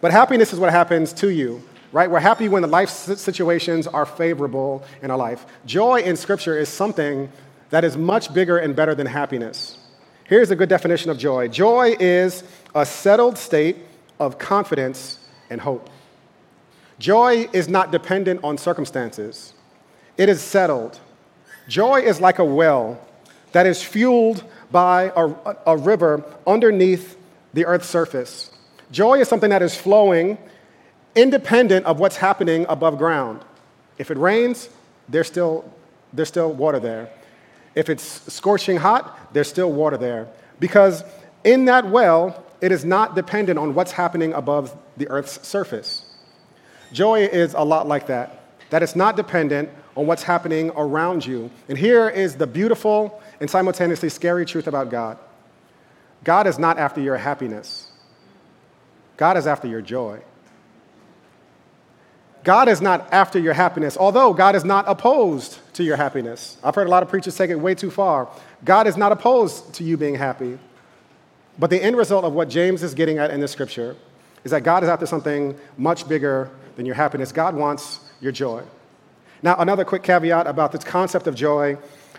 but 0.02 0.12
happiness 0.12 0.54
is 0.54 0.60
what 0.60 0.72
happens 0.72 1.14
to 1.14 1.30
you, 1.30 1.64
right? 1.92 2.10
We're 2.10 2.20
happy 2.20 2.48
when 2.48 2.62
the 2.62 2.68
life 2.68 2.90
situations 2.90 3.88
are 3.88 4.06
favorable 4.06 4.86
in 5.02 5.10
our 5.10 5.18
life. 5.18 5.46
Joy 5.66 6.02
in 6.02 6.16
Scripture 6.16 6.58
is 6.58 6.70
something 6.70 7.32
that 7.72 7.84
is 7.84 7.98
much 7.98 8.34
bigger 8.34 8.60
and 8.60 8.76
better 8.76 8.94
than 8.94 9.08
happiness. 9.08 9.78
Here's 10.26 10.52
a 10.52 10.56
good 10.56 10.70
definition 10.70 11.10
of 11.10 11.18
joy 11.18 11.48
joy 11.48 11.96
is 12.00 12.44
a 12.76 12.86
settled 12.86 13.38
state 13.38 13.78
of 14.20 14.38
confidence 14.38 15.20
and 15.50 15.60
hope. 15.60 15.90
Joy 17.00 17.48
is 17.54 17.68
not 17.68 17.92
dependent 17.92 18.42
on 18.44 18.58
circumstances, 18.58 19.54
it 20.18 20.30
is 20.30 20.42
settled. 20.42 21.00
Joy 21.68 22.00
is 22.02 22.22
like 22.22 22.40
a 22.40 22.46
well 22.46 23.00
that 23.52 23.66
is 23.66 23.84
fueled 23.84 24.44
by 24.72 25.12
a, 25.16 25.56
a, 25.66 25.76
river 25.76 26.24
underneath 26.46 27.18
the 27.54 27.66
earth's 27.66 27.90
surface. 27.90 28.52
Joy 28.90 29.20
is 29.20 29.28
something 29.28 29.50
that 29.50 29.62
is 29.62 29.76
flowing 29.76 30.38
independent 31.16 31.86
of 31.86 32.00
what's 32.00 32.16
happening 32.16 32.66
above 32.70 32.98
ground. 32.98 33.44
If 33.98 34.12
it 34.12 34.18
rains, 34.18 34.70
there's 35.10 35.28
still, 35.28 35.70
there's 36.14 36.30
still 36.30 36.54
water 36.54 36.80
there. 36.80 37.10
If 37.76 37.90
it's 37.90 38.04
scorching 38.34 38.78
hot, 38.78 39.34
there's 39.34 39.50
still 39.50 39.72
water 39.72 39.98
there. 39.98 40.28
Because 40.60 41.04
in 41.44 41.66
that 41.66 41.88
well, 41.88 42.46
it 42.62 42.72
is 42.72 42.86
not 42.86 43.16
dependent 43.16 43.60
on 43.60 43.74
what's 43.74 43.92
happening 43.92 44.34
above 44.34 44.76
the 44.96 45.08
earth's 45.10 45.46
surface. 45.46 46.07
Joy 46.92 47.26
is 47.26 47.54
a 47.54 47.64
lot 47.64 47.88
like 47.88 48.08
that, 48.08 48.44
that 48.70 48.84
it's 48.84 48.96
not 48.96 49.16
dependent 49.16 49.70
on 49.96 50.06
what's 50.08 50.24
happening 50.24 50.72
around 50.76 51.26
you. 51.26 51.50
And 51.68 51.78
here 51.78 52.10
is 52.10 52.36
the 52.36 52.48
beautiful 52.48 53.22
and 53.40 53.50
simultaneously 53.50 54.10
scary 54.10 54.46
truth 54.46 54.68
about 54.68 54.90
God 54.90 55.18
God 56.24 56.48
is 56.48 56.60
not 56.60 56.78
after 56.78 57.02
your 57.02 57.18
happiness, 57.18 57.92
God 59.18 59.38
is 59.38 59.48
after 59.48 59.68
your 59.68 59.82
joy. 59.82 60.22
God 62.44 62.70
is 62.70 62.82
not 62.82 63.12
after 63.12 63.40
your 63.40 63.54
happiness, 63.54 63.98
although 63.98 64.34
God 64.34 64.56
is 64.56 64.64
not 64.64 64.86
opposed 64.88 65.60
to 65.74 65.84
your 65.84 65.98
happiness. 65.98 66.58
I've 66.64 66.76
heard 66.76 66.88
a 66.88 66.90
lot 66.90 67.04
of 67.04 67.10
preachers 67.10 67.36
take 67.36 67.50
it 67.50 67.58
way 67.58 67.76
too 67.76 67.92
far. 67.92 68.30
God 68.64 68.88
is 68.88 68.96
not 68.96 69.12
opposed 69.12 69.74
to 69.74 69.84
you 69.84 69.98
being 69.98 70.16
happy. 70.16 70.58
But 71.60 71.70
the 71.70 71.84
end 71.84 71.98
result 71.98 72.24
of 72.24 72.32
what 72.32 72.48
James 72.48 72.84
is 72.84 72.94
getting 72.94 73.18
at 73.18 73.32
in 73.32 73.42
this 73.42 73.52
scripture 73.52 73.98
is 74.46 74.52
that 74.52 74.64
God 74.64 74.82
is 74.84 74.88
after 74.88 75.06
something 75.06 75.60
much 75.78 76.08
bigger 76.08 76.50
than 76.78 76.86
your 76.86 76.96
happiness. 76.96 77.34
God 77.34 77.56
wants 77.56 78.00
your 78.22 78.32
joy. 78.32 78.64
Now, 79.44 79.58
another 79.58 79.84
quick 79.84 80.04
caveat 80.04 80.48
about 80.48 80.72
this 80.72 80.84
concept 80.84 81.28
of 81.28 81.36
joy 81.36 81.78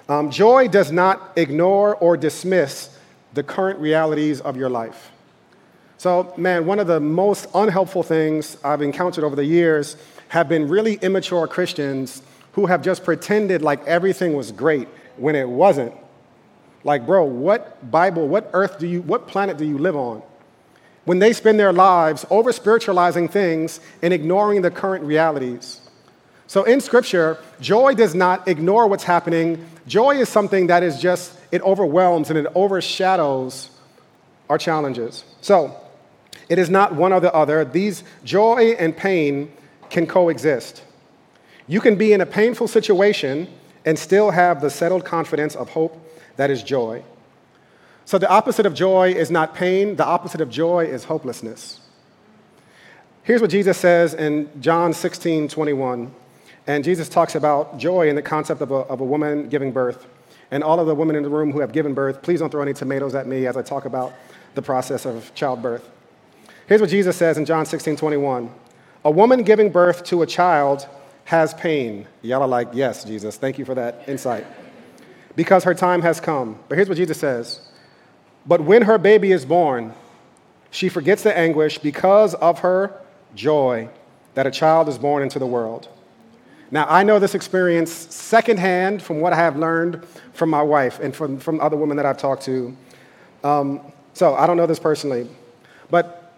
um, 0.09 0.31
joy 0.31 0.69
does 0.69 0.91
not 0.91 1.33
ignore 1.37 1.95
or 1.97 2.17
dismiss 2.17 2.97
the 3.35 3.43
current 3.43 3.79
realities 3.79 4.41
of 4.41 4.57
your 4.57 4.71
life. 4.71 5.11
So, 5.99 6.33
man, 6.39 6.65
one 6.65 6.79
of 6.79 6.87
the 6.87 6.99
most 6.99 7.47
unhelpful 7.55 8.03
things 8.03 8.57
I've 8.65 8.81
encountered 8.81 9.23
over 9.23 9.37
the 9.37 9.45
years 9.45 9.99
have 10.29 10.49
been 10.49 10.67
really 10.67 10.95
immature 10.95 11.47
Christians 11.47 12.23
who 12.53 12.65
have 12.67 12.81
just 12.81 13.05
pretended 13.05 13.61
like 13.61 13.85
everything 13.87 14.33
was 14.33 14.51
great 14.51 14.89
when 15.19 15.35
it 15.35 15.47
wasn't. 15.47 15.93
Like, 16.85 17.05
bro, 17.05 17.25
what 17.25 17.91
Bible, 17.91 18.29
what 18.29 18.49
earth 18.55 18.79
do 18.79 18.87
you, 18.87 19.03
what 19.03 19.29
planet 19.29 19.59
do 19.59 19.67
you 19.67 19.77
live 19.77 19.97
on? 19.97 20.23
When 21.09 21.21
they 21.21 21.33
spend 21.33 21.59
their 21.59 21.73
lives 21.73 22.27
over 22.29 22.53
spiritualizing 22.53 23.29
things 23.29 23.81
and 24.03 24.13
ignoring 24.13 24.61
the 24.61 24.71
current 24.71 25.03
realities. 25.03 25.81
So 26.47 26.65
in 26.65 26.83
Scripture, 26.83 27.39
joy 27.63 27.95
does 27.95 28.15
not 28.15 28.47
ignore 28.47 28.87
what's 28.87 29.05
happening. 29.05 29.65
Joy 29.87 30.17
is 30.17 30.29
something 30.29 30.67
that 30.67 30.83
is 30.83 31.01
just, 31.01 31.33
it 31.51 31.63
overwhelms 31.63 32.29
and 32.29 32.39
it 32.39 32.47
overshadows 32.55 33.71
our 34.51 34.59
challenges. 34.59 35.25
So 35.41 35.75
it 36.51 36.59
is 36.59 36.69
not 36.69 36.95
one 36.95 37.15
or 37.15 37.21
the 37.21 37.33
other. 37.33 37.65
These 37.65 38.05
joy 38.23 38.77
and 38.79 38.95
pain 38.95 39.51
can 39.89 40.07
coexist. 40.07 40.83
You 41.67 41.81
can 41.81 41.97
be 41.97 42.13
in 42.13 42.21
a 42.21 42.27
painful 42.27 42.69
situation 42.69 43.49
and 43.87 43.99
still 43.99 44.31
have 44.31 44.61
the 44.61 44.69
settled 44.69 45.07
confidence 45.07 45.57
of 45.57 45.71
hope 45.71 45.97
that 46.37 46.51
is 46.51 46.63
joy. 46.63 47.03
So 48.09 48.17
the 48.17 48.31
opposite 48.31 48.65
of 48.65 48.73
joy 48.73 49.13
is 49.13 49.31
not 49.31 49.55
pain, 49.55 49.97
the 49.97 50.07
opposite 50.07 50.41
of 50.41 50.49
joy 50.49 50.87
is 50.87 51.05
hopelessness. 51.05 51.79
Here's 53.23 53.43
what 53.43 53.51
Jesus 53.51 53.77
says 53.77 54.15
in 54.15 54.49
John 54.63 54.95
16 54.95 55.49
21. 55.49 56.11
And 56.67 56.85
Jesus 56.85 57.11
talks 57.11 57.35
about 57.35 57.77
joy 57.77 58.09
in 58.09 58.17
the 58.17 58.23
concept 58.23 58.63
of 58.63 58.71
a, 58.71 58.77
of 58.77 59.03
a 59.03 59.05
woman 59.05 59.51
giving 59.51 59.73
birth. 59.73 60.07
And 60.51 60.65
all 60.65 60.81
of 60.81 60.87
the 60.87 60.95
women 60.95 61.17
in 61.17 61.23
the 61.23 61.29
room 61.29 61.53
who 61.53 61.61
have 61.61 61.73
given 61.73 61.93
birth, 61.93 62.23
please 62.23 62.41
don't 62.41 62.49
throw 62.49 62.63
any 62.63 62.73
tomatoes 62.73 63.15
at 63.15 63.27
me 63.27 63.47
as 63.47 63.59
I 63.59 63.63
talk 63.63 63.85
about 63.85 64.15
the 64.55 64.63
process 64.63 65.05
of 65.05 65.31
childbirth. 65.35 65.87
Here's 66.67 66.81
what 66.81 66.89
Jesus 66.89 67.15
says 67.15 67.37
in 67.37 67.45
John 67.45 67.67
16, 67.67 67.97
21. 67.97 68.51
A 69.05 69.11
woman 69.11 69.43
giving 69.43 69.71
birth 69.71 70.03
to 70.05 70.23
a 70.23 70.27
child 70.27 70.89
has 71.27 71.53
pain. 71.53 72.07
Y'all 72.23 72.41
are 72.41 72.49
like, 72.49 72.69
yes, 72.73 73.05
Jesus, 73.05 73.37
thank 73.37 73.59
you 73.59 73.67
for 73.67 73.75
that 73.75 74.09
insight. 74.09 74.47
Because 75.37 75.63
her 75.65 75.75
time 75.75 76.01
has 76.01 76.21
come. 76.21 76.59
But 76.71 76.77
here's 76.77 76.89
what 76.89 76.97
Jesus 76.97 77.21
says 77.21 77.68
But 78.49 78.63
when 78.63 78.83
her 78.83 78.97
baby 78.97 79.31
is 79.31 79.45
born, 79.45 79.93
she 80.71 80.89
forgets 80.89 81.23
the 81.23 81.37
anguish 81.37 81.77
because 81.79 82.33
of 82.35 82.61
her 82.61 82.99
joy 83.35 83.91
that 84.35 84.47
a 84.47 84.51
child 84.51 84.89
is 84.89 84.97
born 84.97 85.23
into 85.23 85.39
the 85.39 85.47
world. 85.47 85.89
Now, 86.71 86.87
I 86.89 87.03
know 87.03 87.19
this 87.19 87.35
experience 87.35 87.93
secondhand 87.93 89.03
from 89.03 89.21
what 89.21 89.35
I 89.35 89.37
have 89.37 89.57
learned 89.57 90.07
from 90.33 90.49
my 90.49 90.63
wife 90.63 90.99
and 90.99 91.15
from, 91.15 91.39
from 91.39 91.61
other 91.61 91.77
women 91.77 91.99
that 91.99 92.07
I've 92.07 92.17
talked 92.17 92.43
to. 92.45 92.75
Um, 93.45 93.81
so 94.15 94.35
I 94.35 94.47
don't 94.47 94.57
know 94.57 94.67
this 94.67 94.79
personally. 94.79 95.29
But 95.91 96.35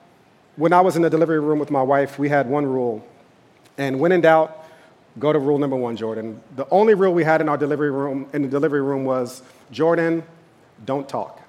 when 0.57 0.73
I 0.73 0.81
was 0.81 0.97
in 0.97 1.03
the 1.03 1.11
delivery 1.11 1.41
room 1.41 1.59
with 1.59 1.71
my 1.71 1.83
wife, 1.83 2.19
we 2.19 2.29
had 2.29 2.49
one 2.49 2.67
rule. 2.67 3.07
And 3.79 4.01
when 4.01 4.13
in 4.13 4.21
doubt, 4.21 4.65
go 5.19 5.33
to 5.33 5.39
rule 5.39 5.59
number 5.59 5.77
one, 5.77 5.97
Jordan. 5.97 6.41
The 6.57 6.69
only 6.71 6.95
rule 6.95 7.15
we 7.15 7.25
had 7.25 7.41
in 7.41 7.49
our 7.49 7.57
delivery 7.57 7.91
room, 7.91 8.29
in 8.33 8.43
the 8.43 8.49
delivery 8.49 8.83
room 8.83 9.05
was, 9.05 9.43
Jordan, 9.71 10.25
don't 10.85 11.09
talk. 11.09 11.40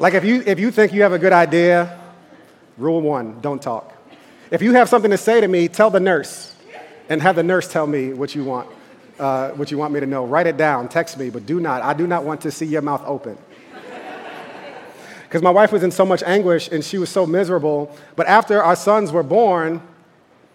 Like 0.00 0.14
if 0.14 0.24
you, 0.24 0.42
if 0.46 0.58
you 0.58 0.70
think 0.70 0.94
you 0.94 1.02
have 1.02 1.12
a 1.12 1.18
good 1.18 1.34
idea, 1.34 2.00
rule 2.78 3.02
one, 3.02 3.38
don't 3.42 3.60
talk. 3.60 3.94
If 4.50 4.62
you 4.62 4.72
have 4.72 4.88
something 4.88 5.10
to 5.10 5.18
say 5.18 5.42
to 5.42 5.46
me, 5.46 5.68
tell 5.68 5.90
the 5.90 6.00
nurse 6.00 6.56
and 7.10 7.20
have 7.20 7.36
the 7.36 7.42
nurse 7.42 7.70
tell 7.70 7.86
me 7.86 8.14
what 8.14 8.34
you 8.34 8.42
want, 8.42 8.66
uh, 9.18 9.50
what 9.50 9.70
you 9.70 9.76
want 9.76 9.92
me 9.92 10.00
to 10.00 10.06
know. 10.06 10.24
Write 10.24 10.46
it 10.46 10.56
down, 10.56 10.88
text 10.88 11.18
me, 11.18 11.28
but 11.28 11.44
do 11.44 11.60
not. 11.60 11.82
I 11.82 11.92
do 11.92 12.06
not 12.06 12.24
want 12.24 12.40
to 12.40 12.50
see 12.50 12.64
your 12.64 12.80
mouth 12.80 13.02
open. 13.04 13.36
Because 15.24 15.42
my 15.42 15.50
wife 15.50 15.70
was 15.70 15.82
in 15.82 15.90
so 15.90 16.06
much 16.06 16.22
anguish 16.22 16.68
and 16.72 16.82
she 16.82 16.96
was 16.96 17.10
so 17.10 17.26
miserable. 17.26 17.94
But 18.16 18.26
after 18.26 18.62
our 18.62 18.76
sons 18.76 19.12
were 19.12 19.22
born, 19.22 19.82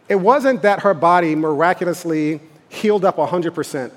it 0.10 0.16
wasn't 0.16 0.64
that 0.64 0.80
her 0.80 0.96
body 0.96 1.36
miraculously 1.36 2.42
healed 2.68 3.06
up 3.06 3.18
100%. 3.18 3.92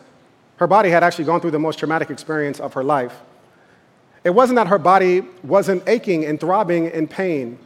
Her 0.58 0.66
body 0.66 0.90
had 0.90 1.02
actually 1.02 1.24
gone 1.24 1.40
through 1.40 1.52
the 1.52 1.58
most 1.58 1.78
traumatic 1.78 2.10
experience 2.10 2.60
of 2.60 2.74
her 2.74 2.84
life. 2.84 3.18
It 4.24 4.30
wasn't 4.30 4.56
that 4.56 4.68
her 4.68 4.78
body 4.78 5.22
wasn't 5.42 5.88
aching 5.88 6.24
and 6.24 6.40
throbbing 6.40 6.90
in 6.90 7.08
pain. 7.08 7.58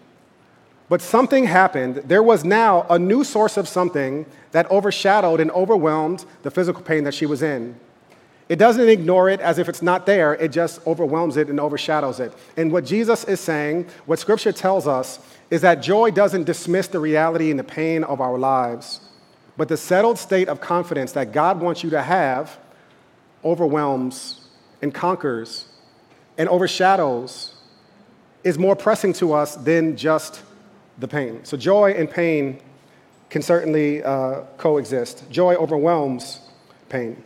But 0.88 1.00
something 1.00 1.44
happened. 1.44 1.96
There 2.04 2.22
was 2.22 2.44
now 2.44 2.86
a 2.90 2.98
new 2.98 3.24
source 3.24 3.56
of 3.56 3.66
something 3.66 4.26
that 4.50 4.70
overshadowed 4.70 5.40
and 5.40 5.50
overwhelmed 5.52 6.26
the 6.42 6.50
physical 6.50 6.82
pain 6.82 7.04
that 7.04 7.14
she 7.14 7.24
was 7.24 7.42
in. 7.42 7.76
It 8.48 8.56
doesn't 8.56 8.86
ignore 8.86 9.30
it 9.30 9.40
as 9.40 9.58
if 9.58 9.70
it's 9.70 9.80
not 9.80 10.04
there, 10.04 10.34
it 10.34 10.52
just 10.52 10.86
overwhelms 10.86 11.38
it 11.38 11.48
and 11.48 11.58
overshadows 11.58 12.20
it. 12.20 12.34
And 12.58 12.70
what 12.70 12.84
Jesus 12.84 13.24
is 13.24 13.40
saying, 13.40 13.86
what 14.04 14.18
Scripture 14.18 14.52
tells 14.52 14.86
us, 14.86 15.18
is 15.50 15.62
that 15.62 15.76
joy 15.76 16.10
doesn't 16.10 16.44
dismiss 16.44 16.88
the 16.88 16.98
reality 16.98 17.50
and 17.50 17.58
the 17.58 17.64
pain 17.64 18.04
of 18.04 18.20
our 18.20 18.36
lives, 18.36 19.00
but 19.56 19.68
the 19.68 19.78
settled 19.78 20.18
state 20.18 20.48
of 20.48 20.60
confidence 20.60 21.12
that 21.12 21.32
God 21.32 21.60
wants 21.60 21.82
you 21.82 21.88
to 21.90 22.02
have 22.02 22.58
overwhelms 23.42 24.48
and 24.82 24.92
conquers 24.92 25.66
and 26.38 26.48
overshadows 26.48 27.54
is 28.44 28.58
more 28.58 28.74
pressing 28.74 29.12
to 29.14 29.32
us 29.32 29.54
than 29.56 29.96
just 29.96 30.42
the 30.98 31.08
pain. 31.08 31.44
So, 31.44 31.56
joy 31.56 31.92
and 31.92 32.10
pain 32.10 32.60
can 33.30 33.42
certainly 33.42 34.02
uh, 34.02 34.42
coexist. 34.58 35.30
Joy 35.30 35.54
overwhelms 35.54 36.40
pain. 36.88 37.22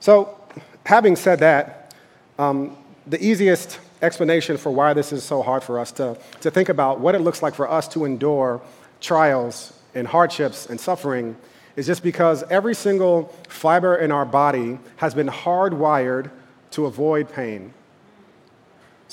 So, 0.00 0.38
having 0.84 1.16
said 1.16 1.40
that, 1.40 1.94
um, 2.38 2.76
the 3.06 3.22
easiest 3.24 3.80
explanation 4.02 4.56
for 4.56 4.70
why 4.70 4.92
this 4.92 5.12
is 5.12 5.24
so 5.24 5.42
hard 5.42 5.62
for 5.62 5.78
us 5.78 5.92
to, 5.92 6.16
to 6.40 6.50
think 6.50 6.68
about 6.68 7.00
what 7.00 7.14
it 7.14 7.20
looks 7.20 7.42
like 7.42 7.54
for 7.54 7.70
us 7.70 7.88
to 7.88 8.04
endure 8.04 8.60
trials 9.00 9.72
and 9.94 10.06
hardships 10.06 10.66
and 10.66 10.80
suffering 10.80 11.36
is 11.76 11.86
just 11.86 12.02
because 12.02 12.42
every 12.44 12.74
single 12.74 13.34
fiber 13.48 13.96
in 13.96 14.12
our 14.12 14.24
body 14.24 14.78
has 14.96 15.14
been 15.14 15.28
hardwired 15.28 16.30
to 16.70 16.86
avoid 16.86 17.28
pain. 17.28 17.72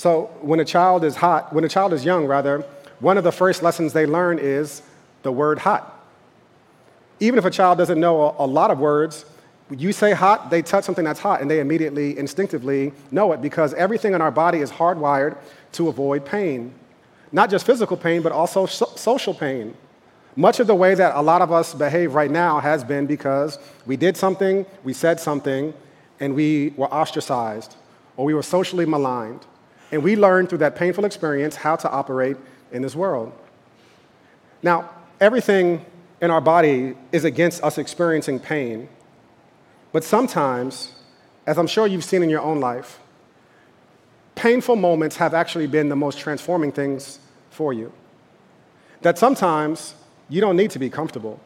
So 0.02 0.32
when 0.40 0.58
a 0.58 0.64
child 0.64 1.04
is 1.04 1.14
hot, 1.14 1.52
when 1.52 1.62
a 1.62 1.68
child 1.68 1.92
is 1.92 2.04
young, 2.04 2.26
rather, 2.26 2.64
one 2.98 3.16
of 3.18 3.22
the 3.22 3.30
first 3.30 3.62
lessons 3.62 3.92
they 3.92 4.04
learn 4.04 4.40
is 4.40 4.82
the 5.22 5.30
word 5.30 5.60
hot. 5.60 6.04
Even 7.20 7.38
if 7.38 7.44
a 7.44 7.52
child 7.52 7.78
doesn't 7.78 8.00
know 8.00 8.34
a, 8.36 8.44
lot 8.44 8.72
of 8.72 8.80
words, 8.80 9.24
you 9.70 9.92
say 9.92 10.10
hot, 10.10 10.50
they 10.50 10.60
touch 10.60 10.82
something 10.82 11.04
that's 11.04 11.20
hot, 11.20 11.40
and 11.40 11.48
they 11.48 11.60
immediately, 11.60 12.18
instinctively 12.18 12.92
know 13.12 13.30
it 13.30 13.40
because 13.40 13.74
everything 13.74 14.12
in 14.12 14.20
our 14.20 14.32
body 14.32 14.58
is 14.58 14.72
hardwired 14.72 15.36
to 15.70 15.86
avoid 15.86 16.24
pain. 16.24 16.74
Not 17.30 17.48
just 17.48 17.64
physical 17.64 17.96
pain, 17.96 18.22
but 18.22 18.32
also 18.32 18.66
so- 18.66 18.90
social 18.96 19.34
pain. 19.34 19.72
Much 20.34 20.58
of 20.58 20.66
the 20.66 20.74
way 20.74 20.96
that 20.96 21.14
a 21.14 21.22
lot 21.22 21.42
of 21.42 21.52
us 21.52 21.74
behave 21.74 22.16
right 22.16 22.32
now 22.32 22.58
has 22.58 22.82
been 22.82 23.06
because 23.06 23.56
we 23.86 23.96
did 23.96 24.16
something, 24.16 24.66
we 24.82 24.92
said 24.92 25.20
something, 25.20 25.72
and 26.18 26.34
we 26.34 26.74
were 26.76 26.92
ostracized, 26.92 27.76
or 28.16 28.24
we 28.24 28.34
were 28.34 28.42
socially 28.42 28.84
maligned. 28.84 29.46
And 29.92 30.02
we 30.02 30.16
learn 30.16 30.46
through 30.46 30.58
that 30.58 30.74
painful 30.74 31.04
experience 31.04 31.54
how 31.54 31.76
to 31.76 31.90
operate 31.90 32.38
in 32.72 32.82
this 32.82 32.96
world. 32.96 33.32
Now, 34.62 34.90
everything 35.20 35.84
in 36.20 36.30
our 36.30 36.40
body 36.40 36.96
is 37.12 37.24
against 37.24 37.62
us 37.62 37.76
experiencing 37.78 38.40
pain, 38.40 38.88
but 39.92 40.02
sometimes, 40.02 40.94
as 41.46 41.58
I'm 41.58 41.66
sure 41.66 41.86
you've 41.86 42.04
seen 42.04 42.22
in 42.22 42.30
your 42.30 42.40
own 42.40 42.58
life, 42.58 42.98
painful 44.34 44.76
moments 44.76 45.16
have 45.16 45.34
actually 45.34 45.66
been 45.66 45.90
the 45.90 45.96
most 45.96 46.18
transforming 46.18 46.72
things 46.72 47.18
for 47.50 47.72
you. 47.72 47.92
That 49.02 49.18
sometimes 49.18 49.94
you 50.30 50.40
don't 50.40 50.56
need 50.56 50.70
to 50.70 50.78
be 50.78 50.88
comfortable. 50.88 51.38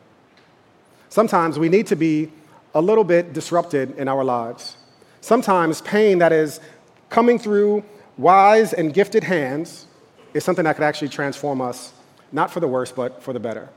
Sometimes 1.08 1.58
we 1.58 1.68
need 1.68 1.86
to 1.88 1.96
be 1.96 2.30
a 2.74 2.80
little 2.80 3.04
bit 3.04 3.32
disrupted 3.32 3.98
in 3.98 4.06
our 4.06 4.22
lives. 4.22 4.76
Sometimes 5.20 5.80
pain 5.80 6.18
that 6.18 6.32
is 6.32 6.60
coming 7.08 7.38
through 7.38 7.82
wise 8.16 8.72
and 8.72 8.92
gifted 8.92 9.24
hands 9.24 9.86
is 10.34 10.44
something 10.44 10.64
that 10.64 10.76
could 10.76 10.84
actually 10.84 11.08
transform 11.08 11.60
us, 11.60 11.92
not 12.32 12.50
for 12.50 12.60
the 12.60 12.68
worse, 12.68 12.92
but 12.92 13.22
for 13.22 13.32
the 13.32 13.40
better. 13.40 13.68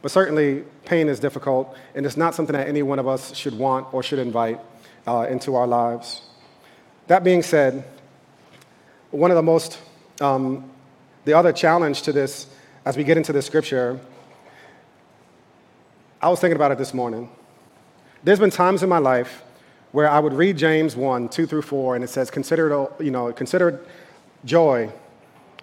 But 0.00 0.10
certainly, 0.10 0.64
pain 0.84 1.08
is 1.08 1.18
difficult, 1.18 1.76
and 1.94 2.06
it's 2.06 2.16
not 2.16 2.34
something 2.34 2.54
that 2.54 2.68
any 2.68 2.82
one 2.82 2.98
of 2.98 3.08
us 3.08 3.34
should 3.34 3.58
want 3.58 3.92
or 3.92 4.02
should 4.02 4.18
invite 4.18 4.60
uh, 5.06 5.26
into 5.28 5.54
our 5.56 5.66
lives. 5.66 6.22
That 7.08 7.24
being 7.24 7.42
said, 7.42 7.84
one 9.10 9.30
of 9.30 9.36
the 9.36 9.42
most, 9.42 9.78
um, 10.20 10.70
the 11.24 11.32
other 11.32 11.52
challenge 11.52 12.02
to 12.02 12.12
this, 12.12 12.46
as 12.84 12.96
we 12.96 13.04
get 13.04 13.16
into 13.16 13.32
this 13.32 13.46
scripture, 13.46 13.98
I 16.20 16.28
was 16.28 16.40
thinking 16.40 16.56
about 16.56 16.72
it 16.72 16.78
this 16.78 16.94
morning. 16.94 17.30
There's 18.22 18.38
been 18.38 18.50
times 18.50 18.82
in 18.82 18.88
my 18.88 18.98
life 18.98 19.42
where 19.92 20.08
I 20.08 20.18
would 20.18 20.34
read 20.34 20.56
James 20.56 20.96
1, 20.96 21.28
2 21.28 21.46
through 21.46 21.62
4, 21.62 21.94
and 21.94 22.04
it 22.04 22.08
says, 22.08 22.30
consider, 22.30 22.88
you 23.00 23.10
know, 23.10 23.32
consider 23.32 23.80
joy, 24.44 24.92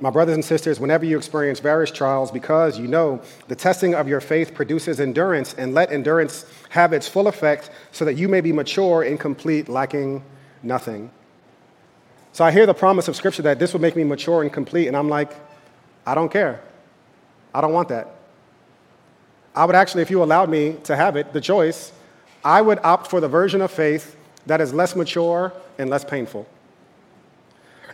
my 0.01 0.09
brothers 0.09 0.35
and 0.35 0.43
sisters, 0.43 0.79
whenever 0.79 1.05
you 1.05 1.17
experience 1.17 1.59
various 1.59 1.91
trials, 1.91 2.31
because 2.31 2.77
you 2.77 2.87
know 2.87 3.21
the 3.47 3.55
testing 3.55 3.93
of 3.93 4.07
your 4.07 4.19
faith 4.19 4.53
produces 4.53 4.99
endurance, 4.99 5.53
and 5.53 5.73
let 5.73 5.91
endurance 5.91 6.45
have 6.69 6.91
its 6.91 7.07
full 7.07 7.27
effect 7.27 7.69
so 7.91 8.03
that 8.03 8.15
you 8.15 8.27
may 8.27 8.41
be 8.41 8.51
mature 8.51 9.03
and 9.03 9.19
complete, 9.19 9.69
lacking 9.69 10.23
nothing. 10.63 11.09
So 12.33 12.43
I 12.43 12.51
hear 12.51 12.65
the 12.65 12.73
promise 12.73 13.07
of 13.07 13.15
Scripture 13.15 13.43
that 13.43 13.59
this 13.59 13.71
will 13.71 13.79
make 13.79 13.95
me 13.95 14.03
mature 14.03 14.41
and 14.41 14.51
complete, 14.51 14.87
and 14.87 14.97
I'm 14.97 15.07
like, 15.07 15.31
I 16.05 16.15
don't 16.15 16.29
care. 16.29 16.61
I 17.53 17.61
don't 17.61 17.71
want 17.71 17.87
that. 17.89 18.13
I 19.55 19.63
would 19.63 19.75
actually, 19.75 20.01
if 20.01 20.11
you 20.11 20.21
allowed 20.21 20.49
me 20.49 20.75
to 20.83 20.95
have 20.97 21.15
it, 21.15 21.31
the 21.31 21.39
choice, 21.39 21.93
I 22.45 22.61
would 22.61 22.79
opt 22.83 23.09
for 23.09 23.19
the 23.19 23.27
version 23.27 23.59
of 23.61 23.71
faith 23.71 24.15
that 24.45 24.61
is 24.61 24.73
less 24.73 24.95
mature 24.95 25.51
and 25.79 25.89
less 25.89 26.05
painful. 26.05 26.47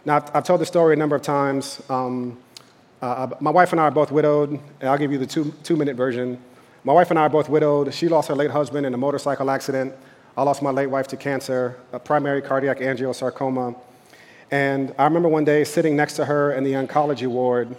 Now, 0.03 0.17
I've, 0.17 0.36
I've 0.36 0.43
told 0.43 0.60
the 0.60 0.65
story 0.65 0.93
a 0.93 0.98
number 0.98 1.15
of 1.15 1.22
times. 1.22 1.81
Um, 1.89 2.38
uh, 3.01 3.05
uh, 3.05 3.36
my 3.39 3.50
wife 3.50 3.72
and 3.72 3.79
I 3.79 3.86
are 3.86 3.91
both 3.91 4.12
widowed, 4.12 4.50
and 4.50 4.89
I'll 4.89 4.98
give 4.98 5.12
you 5.12 5.17
the 5.17 5.25
two, 5.25 5.53
two 5.63 5.77
minute 5.77 5.96
version. 5.96 6.38
My 6.84 6.93
wife 6.93 7.12
and 7.12 7.17
I 7.17 7.24
are 7.24 7.29
both 7.29 7.48
widowed. 7.48 7.93
She 7.93 8.10
lost 8.10 8.27
her 8.27 8.36
late 8.36 8.51
husband 8.51 8.86
in 8.86 8.93
a 8.93 8.98
motorcycle 8.98 9.50
accident. 9.50 9.93
I 10.36 10.43
lost 10.43 10.62
my 10.62 10.72
late 10.72 10.88
wife 10.88 11.08
to 11.08 11.17
cancer, 11.17 11.77
a 11.93 12.00
primary 12.00 12.41
cardiac 12.41 12.79
angiosarcoma. 12.79 13.75
And 14.50 14.93
I 14.98 15.05
remember 15.05 15.29
one 15.29 15.46
day 15.46 15.63
sitting 15.63 15.96
next 15.96 16.15
to 16.15 16.25
her 16.25 16.53
in 16.53 16.63
the 16.63 16.74
oncology 16.74 17.27
ward, 17.27 17.75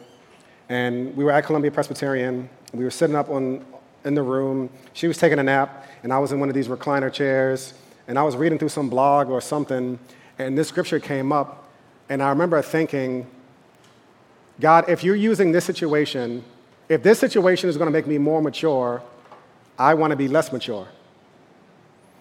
and 0.68 1.14
we 1.16 1.24
were 1.24 1.32
at 1.32 1.44
Columbia 1.44 1.70
Presbyterian. 1.70 2.48
We 2.72 2.84
were 2.84 2.90
sitting 2.90 3.16
up 3.16 3.28
on, 3.28 3.64
in 4.04 4.14
the 4.14 4.23
room. 4.23 4.71
She 4.92 5.06
was 5.09 5.18
taking 5.18 5.38
a 5.38 5.42
nap, 5.42 5.87
and 6.02 6.12
I 6.12 6.18
was 6.18 6.32
in 6.32 6.40
one 6.40 6.49
of 6.49 6.54
these 6.54 6.68
recliner 6.68 7.12
chairs, 7.12 7.75
and 8.09 8.18
I 8.18 8.23
was 8.23 8.37
reading 8.37 8.59
through 8.59 8.71
some 8.71 8.88
blog 8.88 9.28
or 9.28 9.40
something, 9.40 9.99
and 10.38 10.59
this 10.59 10.68
scripture 10.68 11.00
came 11.00 11.32
up, 11.32 11.68
and 12.09 12.23
I 12.23 12.30
remember 12.30 12.61
thinking, 12.62 13.26
God, 14.61 14.88
if 14.88 15.02
you're 15.02 15.16
using 15.16 15.52
this 15.52 15.64
situation, 15.64 16.44
if 16.88 17.02
this 17.02 17.18
situation 17.18 17.68
is 17.68 17.76
going 17.76 17.87
to 17.87 17.92
make 17.92 18.06
me 18.06 18.18
more 18.18 18.42
mature, 18.42 19.02
I 19.78 19.94
want 19.94 20.11
to 20.11 20.16
be 20.16 20.28
less 20.28 20.52
mature. 20.52 20.87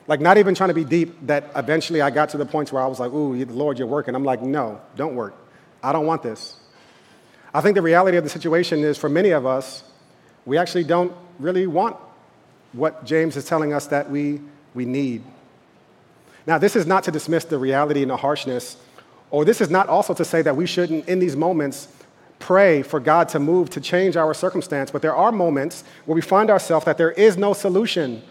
Like, 0.07 0.19
not 0.19 0.37
even 0.37 0.55
trying 0.55 0.69
to 0.69 0.73
be 0.73 0.83
deep, 0.83 1.15
that 1.27 1.51
eventually 1.55 2.01
I 2.01 2.09
got 2.09 2.29
to 2.29 2.37
the 2.37 2.45
point 2.45 2.71
where 2.71 2.81
I 2.81 2.87
was 2.87 2.99
like, 2.99 3.11
ooh, 3.11 3.33
Lord, 3.45 3.77
you're 3.77 3.87
working. 3.87 4.15
I'm 4.15 4.23
like, 4.23 4.41
no, 4.41 4.81
don't 4.95 5.15
work. 5.15 5.35
I 5.83 5.91
don't 5.91 6.05
want 6.05 6.23
this. 6.23 6.55
I 7.53 7.61
think 7.61 7.75
the 7.75 7.81
reality 7.81 8.17
of 8.17 8.23
the 8.23 8.29
situation 8.29 8.79
is 8.79 8.97
for 8.97 9.09
many 9.09 9.31
of 9.31 9.45
us, 9.45 9.83
we 10.45 10.57
actually 10.57 10.85
don't 10.85 11.13
really 11.41 11.67
want 11.67 11.97
what 12.73 13.03
James 13.03 13.35
is 13.35 13.45
telling 13.45 13.73
us 13.73 13.87
that 13.87 14.09
we, 14.09 14.41
we 14.73 14.85
need. 14.85 15.23
Now, 16.47 16.57
this 16.57 16.75
is 16.75 16.85
not 16.85 17.03
to 17.03 17.11
dismiss 17.11 17.45
the 17.45 17.57
reality 17.57 18.01
and 18.01 18.11
the 18.11 18.17
harshness, 18.17 18.77
or 19.29 19.45
this 19.45 19.61
is 19.61 19.69
not 19.69 19.89
also 19.89 20.13
to 20.13 20.25
say 20.25 20.41
that 20.41 20.55
we 20.55 20.65
shouldn't, 20.65 21.07
in 21.07 21.19
these 21.19 21.35
moments, 21.35 21.87
pray 22.39 22.81
for 22.81 22.99
God 22.99 23.29
to 23.29 23.39
move 23.39 23.69
to 23.71 23.81
change 23.81 24.17
our 24.17 24.33
circumstance. 24.33 24.91
But 24.91 25.01
there 25.01 25.15
are 25.15 25.31
moments 25.31 25.83
where 26.05 26.15
we 26.15 26.21
find 26.21 26.49
ourselves 26.49 26.85
that 26.85 26.97
there 26.97 27.11
is 27.11 27.37
no 27.37 27.53
solution. 27.53 28.21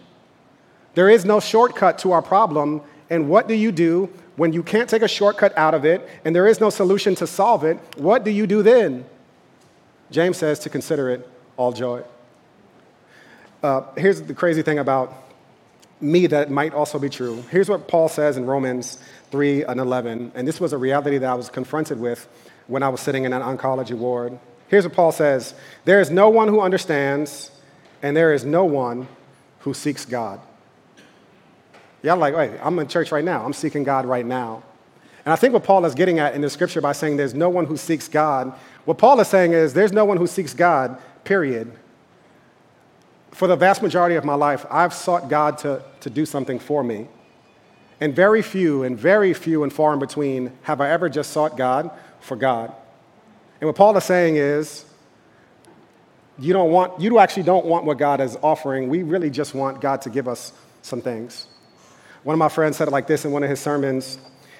There 0.93 1.09
is 1.09 1.25
no 1.25 1.39
shortcut 1.39 1.97
to 1.99 2.11
our 2.11 2.21
problem. 2.21 2.81
And 3.09 3.29
what 3.29 3.47
do 3.47 3.53
you 3.53 3.71
do 3.71 4.09
when 4.35 4.53
you 4.53 4.63
can't 4.63 4.89
take 4.89 5.01
a 5.01 5.07
shortcut 5.07 5.57
out 5.57 5.73
of 5.73 5.85
it 5.85 6.07
and 6.25 6.35
there 6.35 6.47
is 6.47 6.59
no 6.59 6.69
solution 6.69 7.15
to 7.15 7.27
solve 7.27 7.63
it? 7.63 7.79
What 7.97 8.23
do 8.23 8.31
you 8.31 8.45
do 8.45 8.61
then? 8.61 9.05
James 10.11 10.37
says 10.37 10.59
to 10.59 10.69
consider 10.69 11.09
it 11.09 11.27
all 11.57 11.71
joy. 11.71 12.03
Uh, 13.63 13.83
here's 13.95 14.21
the 14.21 14.33
crazy 14.33 14.63
thing 14.63 14.79
about 14.79 15.13
me 15.99 16.25
that 16.27 16.49
might 16.49 16.73
also 16.73 16.97
be 16.97 17.09
true. 17.09 17.43
Here's 17.51 17.69
what 17.69 17.87
Paul 17.87 18.09
says 18.09 18.35
in 18.35 18.45
Romans 18.45 18.97
3 19.29 19.65
and 19.65 19.79
11, 19.79 20.31
and 20.33 20.47
this 20.47 20.59
was 20.59 20.73
a 20.73 20.77
reality 20.77 21.19
that 21.19 21.29
I 21.29 21.35
was 21.35 21.49
confronted 21.49 21.99
with 21.99 22.27
when 22.65 22.81
I 22.81 22.89
was 22.89 23.01
sitting 23.01 23.23
in 23.23 23.33
an 23.33 23.41
oncology 23.41 23.95
ward. 23.95 24.39
Here's 24.67 24.83
what 24.83 24.93
Paul 24.93 25.11
says 25.11 25.53
There 25.85 25.99
is 25.99 26.09
no 26.09 26.29
one 26.29 26.47
who 26.47 26.59
understands, 26.59 27.51
and 28.01 28.17
there 28.17 28.33
is 28.33 28.43
no 28.43 28.65
one 28.65 29.07
who 29.59 29.75
seeks 29.75 30.05
God. 30.05 30.39
Y'all 32.01 32.17
like, 32.17 32.35
wait, 32.35 32.51
I'm 32.63 32.79
in 32.79 32.87
church 32.87 33.11
right 33.11 33.23
now. 33.23 33.45
I'm 33.45 33.53
seeking 33.53 33.83
God 33.83 34.05
right 34.07 34.25
now. 34.25 34.63
And 35.23 35.31
I 35.31 35.35
think 35.35 35.53
what 35.53 35.63
Paul 35.63 35.85
is 35.85 35.93
getting 35.93 36.17
at 36.17 36.33
in 36.33 36.41
the 36.41 36.49
scripture 36.49 36.81
by 36.81 36.93
saying 36.93 37.17
there's 37.17 37.35
no 37.35 37.49
one 37.49 37.67
who 37.67 37.77
seeks 37.77 38.07
God, 38.07 38.53
what 38.85 38.97
Paul 38.97 39.19
is 39.19 39.27
saying 39.27 39.53
is 39.53 39.73
there's 39.73 39.91
no 39.91 40.03
one 40.03 40.17
who 40.17 40.25
seeks 40.25 40.55
God, 40.55 40.97
period. 41.23 41.71
For 43.31 43.47
the 43.47 43.55
vast 43.55 43.81
majority 43.81 44.15
of 44.15 44.25
my 44.25 44.35
life, 44.35 44.65
I've 44.69 44.93
sought 44.93 45.29
God 45.29 45.57
to, 45.59 45.81
to 46.01 46.09
do 46.09 46.25
something 46.25 46.59
for 46.59 46.83
me. 46.83 47.07
And 47.99 48.15
very 48.15 48.41
few, 48.41 48.83
and 48.83 48.97
very 48.97 49.33
few 49.33 49.63
and 49.63 49.71
far 49.71 49.93
in 49.93 49.99
between, 49.99 50.51
have 50.63 50.81
I 50.81 50.89
ever 50.89 51.07
just 51.07 51.31
sought 51.31 51.55
God 51.55 51.91
for 52.19 52.35
God. 52.35 52.73
And 53.59 53.67
what 53.67 53.75
Paul 53.75 53.95
is 53.95 54.03
saying 54.03 54.37
is, 54.37 54.85
you 56.39 56.53
don't 56.53 56.71
want, 56.71 56.99
you 56.99 57.19
actually 57.19 57.43
don't 57.43 57.65
want 57.65 57.85
what 57.85 57.99
God 57.99 58.19
is 58.19 58.37
offering. 58.41 58.89
We 58.89 59.03
really 59.03 59.29
just 59.29 59.53
want 59.53 59.81
God 59.81 60.01
to 60.01 60.09
give 60.09 60.27
us 60.27 60.53
some 60.81 61.01
things. 61.01 61.47
One 62.23 62.33
of 62.33 62.39
my 62.39 62.49
friends 62.49 62.77
said 62.77 62.87
it 62.87 62.91
like 62.91 63.05
this 63.05 63.25
in 63.25 63.31
one 63.31 63.43
of 63.43 63.49
his 63.49 63.59
sermons. 63.59 64.17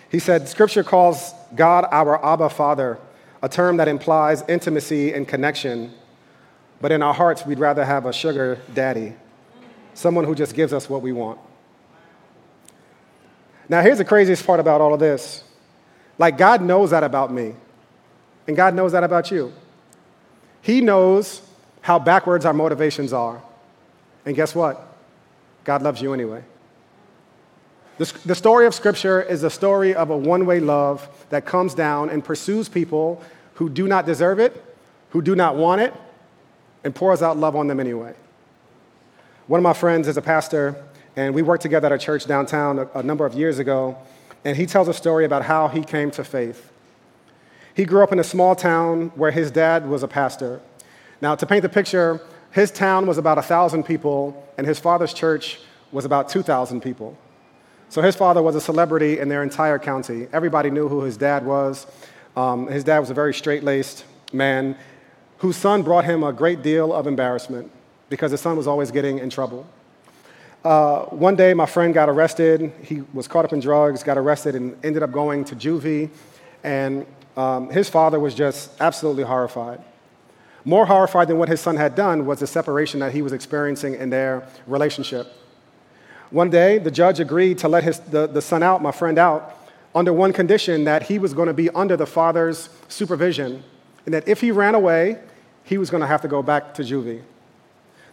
He 0.09 0.19
said, 0.19 0.47
Scripture 0.47 0.83
calls 0.83 1.33
God 1.55 1.85
our 1.91 2.23
Abba 2.23 2.49
Father, 2.49 2.99
a 3.41 3.49
term 3.49 3.77
that 3.77 3.87
implies 3.87 4.43
intimacy 4.47 5.13
and 5.13 5.27
connection. 5.27 5.91
But 6.81 6.91
in 6.91 7.03
our 7.03 7.13
hearts, 7.13 7.45
we'd 7.45 7.59
rather 7.59 7.85
have 7.85 8.05
a 8.05 8.13
sugar 8.13 8.59
daddy, 8.73 9.13
someone 9.93 10.25
who 10.25 10.33
just 10.33 10.55
gives 10.55 10.73
us 10.73 10.89
what 10.89 11.01
we 11.01 11.11
want. 11.11 11.39
Now, 13.69 13.81
here's 13.81 13.99
the 13.99 14.05
craziest 14.05 14.45
part 14.45 14.59
about 14.59 14.81
all 14.81 14.93
of 14.93 14.99
this. 14.99 15.43
Like, 16.17 16.37
God 16.37 16.61
knows 16.61 16.89
that 16.89 17.03
about 17.03 17.31
me, 17.31 17.53
and 18.47 18.57
God 18.57 18.73
knows 18.73 18.91
that 18.91 19.03
about 19.03 19.31
you. 19.31 19.53
He 20.61 20.81
knows 20.81 21.41
how 21.81 21.99
backwards 21.99 22.45
our 22.45 22.53
motivations 22.53 23.13
are. 23.13 23.41
And 24.25 24.35
guess 24.35 24.53
what? 24.53 24.87
God 25.63 25.81
loves 25.81 26.01
you 26.01 26.13
anyway. 26.13 26.43
The, 27.97 28.11
the 28.25 28.35
story 28.35 28.65
of 28.65 28.73
Scripture 28.73 29.21
is 29.21 29.43
a 29.43 29.49
story 29.49 29.93
of 29.93 30.09
a 30.09 30.17
one 30.17 30.45
way 30.45 30.59
love 30.59 31.07
that 31.29 31.45
comes 31.45 31.75
down 31.75 32.09
and 32.09 32.23
pursues 32.23 32.67
people 32.67 33.21
who 33.55 33.69
do 33.69 33.87
not 33.87 34.05
deserve 34.05 34.39
it, 34.39 34.63
who 35.09 35.21
do 35.21 35.35
not 35.35 35.55
want 35.55 35.81
it, 35.81 35.93
and 36.83 36.93
pours 36.93 37.21
out 37.21 37.37
love 37.37 37.55
on 37.55 37.67
them 37.67 37.79
anyway. 37.79 38.13
One 39.47 39.59
of 39.59 39.63
my 39.63 39.73
friends 39.73 40.07
is 40.07 40.17
a 40.17 40.21
pastor, 40.21 40.75
and 41.15 41.33
we 41.33 41.41
worked 41.41 41.61
together 41.61 41.87
at 41.87 41.91
a 41.91 41.97
church 41.97 42.25
downtown 42.25 42.79
a, 42.79 42.87
a 42.95 43.03
number 43.03 43.25
of 43.25 43.33
years 43.33 43.59
ago, 43.59 43.97
and 44.45 44.55
he 44.55 44.65
tells 44.65 44.87
a 44.87 44.93
story 44.93 45.25
about 45.25 45.43
how 45.43 45.67
he 45.67 45.83
came 45.83 46.11
to 46.11 46.23
faith. 46.23 46.71
He 47.73 47.85
grew 47.85 48.03
up 48.03 48.11
in 48.11 48.19
a 48.19 48.23
small 48.23 48.55
town 48.55 49.11
where 49.15 49.31
his 49.31 49.51
dad 49.51 49.87
was 49.87 50.03
a 50.03 50.07
pastor. 50.07 50.61
Now, 51.21 51.35
to 51.35 51.45
paint 51.45 51.61
the 51.61 51.69
picture, 51.69 52.21
his 52.51 52.71
town 52.71 53.07
was 53.07 53.17
about 53.17 53.37
1,000 53.37 53.83
people, 53.83 54.47
and 54.57 54.67
his 54.67 54.79
father's 54.79 55.13
church 55.13 55.59
was 55.91 56.05
about 56.05 56.29
2,000 56.29 56.81
people. 56.81 57.17
So 57.89 58.01
his 58.01 58.15
father 58.15 58.41
was 58.41 58.55
a 58.55 58.61
celebrity 58.61 59.19
in 59.19 59.27
their 59.27 59.43
entire 59.43 59.77
county. 59.77 60.27
Everybody 60.31 60.69
knew 60.69 60.87
who 60.87 61.01
his 61.01 61.17
dad 61.17 61.45
was. 61.45 61.85
Um, 62.37 62.67
his 62.67 62.83
dad 62.83 62.99
was 62.99 63.09
a 63.09 63.13
very 63.13 63.33
straight 63.33 63.63
laced 63.63 64.05
man 64.31 64.77
whose 65.41 65.57
son 65.57 65.81
brought 65.81 66.05
him 66.05 66.21
a 66.23 66.31
great 66.31 66.61
deal 66.61 66.93
of 66.93 67.07
embarrassment 67.07 67.71
because 68.09 68.29
his 68.29 68.39
son 68.39 68.55
was 68.55 68.67
always 68.67 68.91
getting 68.91 69.17
in 69.17 69.27
trouble. 69.27 69.65
Uh, 70.63 71.05
one 71.05 71.35
day, 71.35 71.51
my 71.55 71.65
friend 71.65 71.95
got 71.95 72.09
arrested. 72.09 72.71
He 72.83 73.01
was 73.11 73.27
caught 73.27 73.43
up 73.43 73.51
in 73.51 73.59
drugs, 73.59 74.03
got 74.03 74.19
arrested, 74.19 74.53
and 74.53 74.77
ended 74.85 75.01
up 75.01 75.11
going 75.11 75.43
to 75.45 75.55
juvie. 75.55 76.11
And 76.63 77.07
um, 77.35 77.71
his 77.71 77.89
father 77.89 78.19
was 78.19 78.35
just 78.35 78.79
absolutely 78.79 79.23
horrified. 79.23 79.81
More 80.63 80.85
horrified 80.85 81.27
than 81.27 81.39
what 81.39 81.49
his 81.49 81.59
son 81.59 81.75
had 81.75 81.95
done 81.95 82.27
was 82.27 82.39
the 82.39 82.45
separation 82.45 82.99
that 82.99 83.11
he 83.11 83.23
was 83.23 83.33
experiencing 83.33 83.95
in 83.95 84.11
their 84.11 84.47
relationship. 84.67 85.25
One 86.29 86.51
day, 86.51 86.77
the 86.77 86.91
judge 86.91 87.19
agreed 87.19 87.57
to 87.57 87.67
let 87.67 87.83
his, 87.83 87.97
the, 87.97 88.27
the 88.27 88.43
son 88.43 88.61
out, 88.61 88.83
my 88.83 88.91
friend 88.91 89.17
out, 89.17 89.57
under 89.95 90.13
one 90.13 90.33
condition 90.33 90.83
that 90.83 91.01
he 91.01 91.17
was 91.17 91.33
going 91.33 91.47
to 91.47 91.53
be 91.53 91.71
under 91.71 91.97
the 91.97 92.05
father's 92.05 92.69
supervision, 92.89 93.63
and 94.05 94.13
that 94.13 94.27
if 94.27 94.39
he 94.39 94.51
ran 94.51 94.75
away, 94.75 95.17
he 95.71 95.77
was 95.77 95.89
going 95.89 96.01
to 96.01 96.07
have 96.07 96.21
to 96.21 96.27
go 96.27 96.43
back 96.43 96.73
to 96.73 96.81
juvie. 96.81 97.21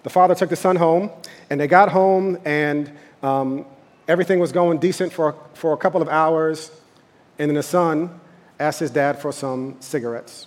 The 0.04 0.10
father 0.10 0.32
took 0.36 0.48
the 0.48 0.54
son 0.54 0.76
home, 0.76 1.10
and 1.50 1.60
they 1.60 1.66
got 1.66 1.88
home, 1.88 2.38
and 2.44 2.88
um, 3.20 3.66
everything 4.06 4.38
was 4.38 4.52
going 4.52 4.78
decent 4.78 5.12
for, 5.12 5.34
for 5.54 5.72
a 5.72 5.76
couple 5.76 6.00
of 6.00 6.08
hours, 6.08 6.70
and 7.36 7.50
then 7.50 7.56
the 7.56 7.64
son 7.64 8.20
asked 8.60 8.78
his 8.78 8.92
dad 8.92 9.20
for 9.20 9.32
some 9.32 9.74
cigarettes. 9.80 10.46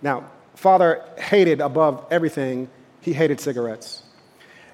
Now, 0.00 0.30
father 0.54 1.04
hated 1.18 1.60
above 1.60 2.06
everything, 2.10 2.70
he 3.02 3.12
hated 3.12 3.40
cigarettes. 3.40 4.04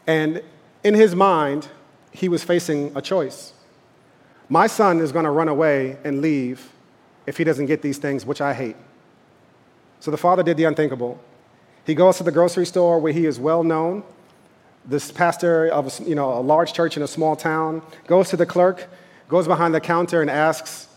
And 0.06 0.44
in 0.84 0.94
his 0.94 1.16
mind, 1.16 1.66
he 2.12 2.28
was 2.28 2.44
facing 2.44 2.96
a 2.96 3.02
choice. 3.02 3.52
My 4.48 4.68
son 4.68 5.00
is 5.00 5.10
going 5.10 5.24
to 5.24 5.32
run 5.32 5.48
away 5.48 5.96
and 6.04 6.20
leave 6.20 6.70
if 7.26 7.36
he 7.36 7.42
doesn't 7.42 7.66
get 7.66 7.82
these 7.82 7.98
things, 7.98 8.24
which 8.24 8.40
I 8.40 8.54
hate. 8.54 8.76
So 9.98 10.12
the 10.12 10.16
father 10.16 10.44
did 10.44 10.56
the 10.56 10.66
unthinkable. 10.66 11.18
He 11.84 11.94
goes 11.94 12.16
to 12.18 12.22
the 12.22 12.32
grocery 12.32 12.66
store 12.66 12.98
where 12.98 13.12
he 13.12 13.26
is 13.26 13.38
well 13.38 13.62
known. 13.62 14.02
This 14.86 15.10
pastor 15.10 15.68
of 15.68 15.98
you 16.00 16.14
know, 16.14 16.38
a 16.38 16.40
large 16.40 16.72
church 16.72 16.96
in 16.96 17.02
a 17.02 17.06
small 17.06 17.36
town 17.36 17.82
goes 18.06 18.30
to 18.30 18.36
the 18.36 18.46
clerk, 18.46 18.88
goes 19.28 19.46
behind 19.46 19.74
the 19.74 19.80
counter 19.80 20.20
and 20.20 20.30
asks, 20.30 20.88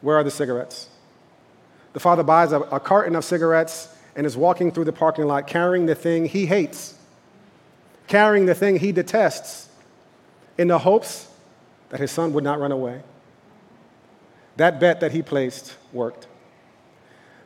Where 0.00 0.16
are 0.16 0.24
the 0.24 0.30
cigarettes? 0.30 0.88
The 1.92 2.00
father 2.00 2.22
buys 2.22 2.52
a, 2.52 2.60
a 2.60 2.80
carton 2.80 3.16
of 3.16 3.24
cigarettes 3.24 3.88
and 4.14 4.26
is 4.26 4.36
walking 4.36 4.70
through 4.70 4.84
the 4.84 4.92
parking 4.92 5.26
lot 5.26 5.46
carrying 5.46 5.86
the 5.86 5.94
thing 5.94 6.26
he 6.26 6.46
hates, 6.46 6.94
carrying 8.06 8.46
the 8.46 8.54
thing 8.54 8.78
he 8.78 8.92
detests, 8.92 9.68
in 10.58 10.68
the 10.68 10.78
hopes 10.78 11.28
that 11.90 12.00
his 12.00 12.10
son 12.10 12.32
would 12.32 12.44
not 12.44 12.58
run 12.58 12.72
away. 12.72 13.02
That 14.56 14.80
bet 14.80 15.00
that 15.00 15.12
he 15.12 15.22
placed 15.22 15.76
worked. 15.92 16.26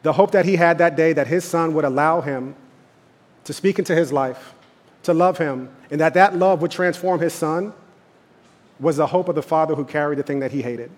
The 0.03 0.13
hope 0.13 0.31
that 0.31 0.47
he 0.47 0.57
had 0.57 0.79
that 0.79 0.97
day 0.97 1.13
that 1.13 1.27
his 1.27 1.45
son 1.45 1.75
would 1.75 1.85
allow 1.85 2.21
him 2.21 2.55
to 3.51 3.55
speak 3.55 3.81
into 3.81 3.97
his 3.97 4.13
life, 4.13 4.55
to 5.03 5.13
love 5.13 5.37
him, 5.39 5.69
and 5.91 6.01
that 6.01 6.15
that 6.15 6.37
love 6.37 6.63
would 6.63 6.71
transform 6.71 7.19
his 7.19 7.35
son 7.35 7.73
was 8.79 8.97
the 8.97 9.09
hope 9.09 9.29
of 9.29 9.35
the 9.35 9.43
father 9.43 9.75
who 9.75 9.85
carried 9.85 10.21
the 10.21 10.23
thing 10.23 10.39
that 10.39 10.53
he 10.53 10.63
hated. 10.63 10.89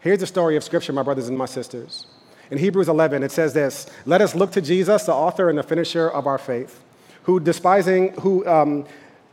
Here's 0.00 0.18
the 0.18 0.26
story 0.26 0.56
of 0.56 0.62
Scripture, 0.62 0.92
my 0.92 1.02
brothers 1.02 1.26
and 1.26 1.38
my 1.38 1.46
sisters. 1.46 2.06
In 2.50 2.58
Hebrews 2.58 2.90
11, 2.90 3.22
it 3.22 3.32
says 3.32 3.54
this 3.54 3.86
Let 4.04 4.20
us 4.20 4.34
look 4.34 4.52
to 4.52 4.60
Jesus, 4.60 5.04
the 5.04 5.14
author 5.14 5.48
and 5.48 5.56
the 5.56 5.62
finisher 5.62 6.10
of 6.10 6.26
our 6.26 6.36
faith, 6.36 6.82
who, 7.22 7.40
despising, 7.40 8.12
who 8.20 8.46
um, 8.46 8.84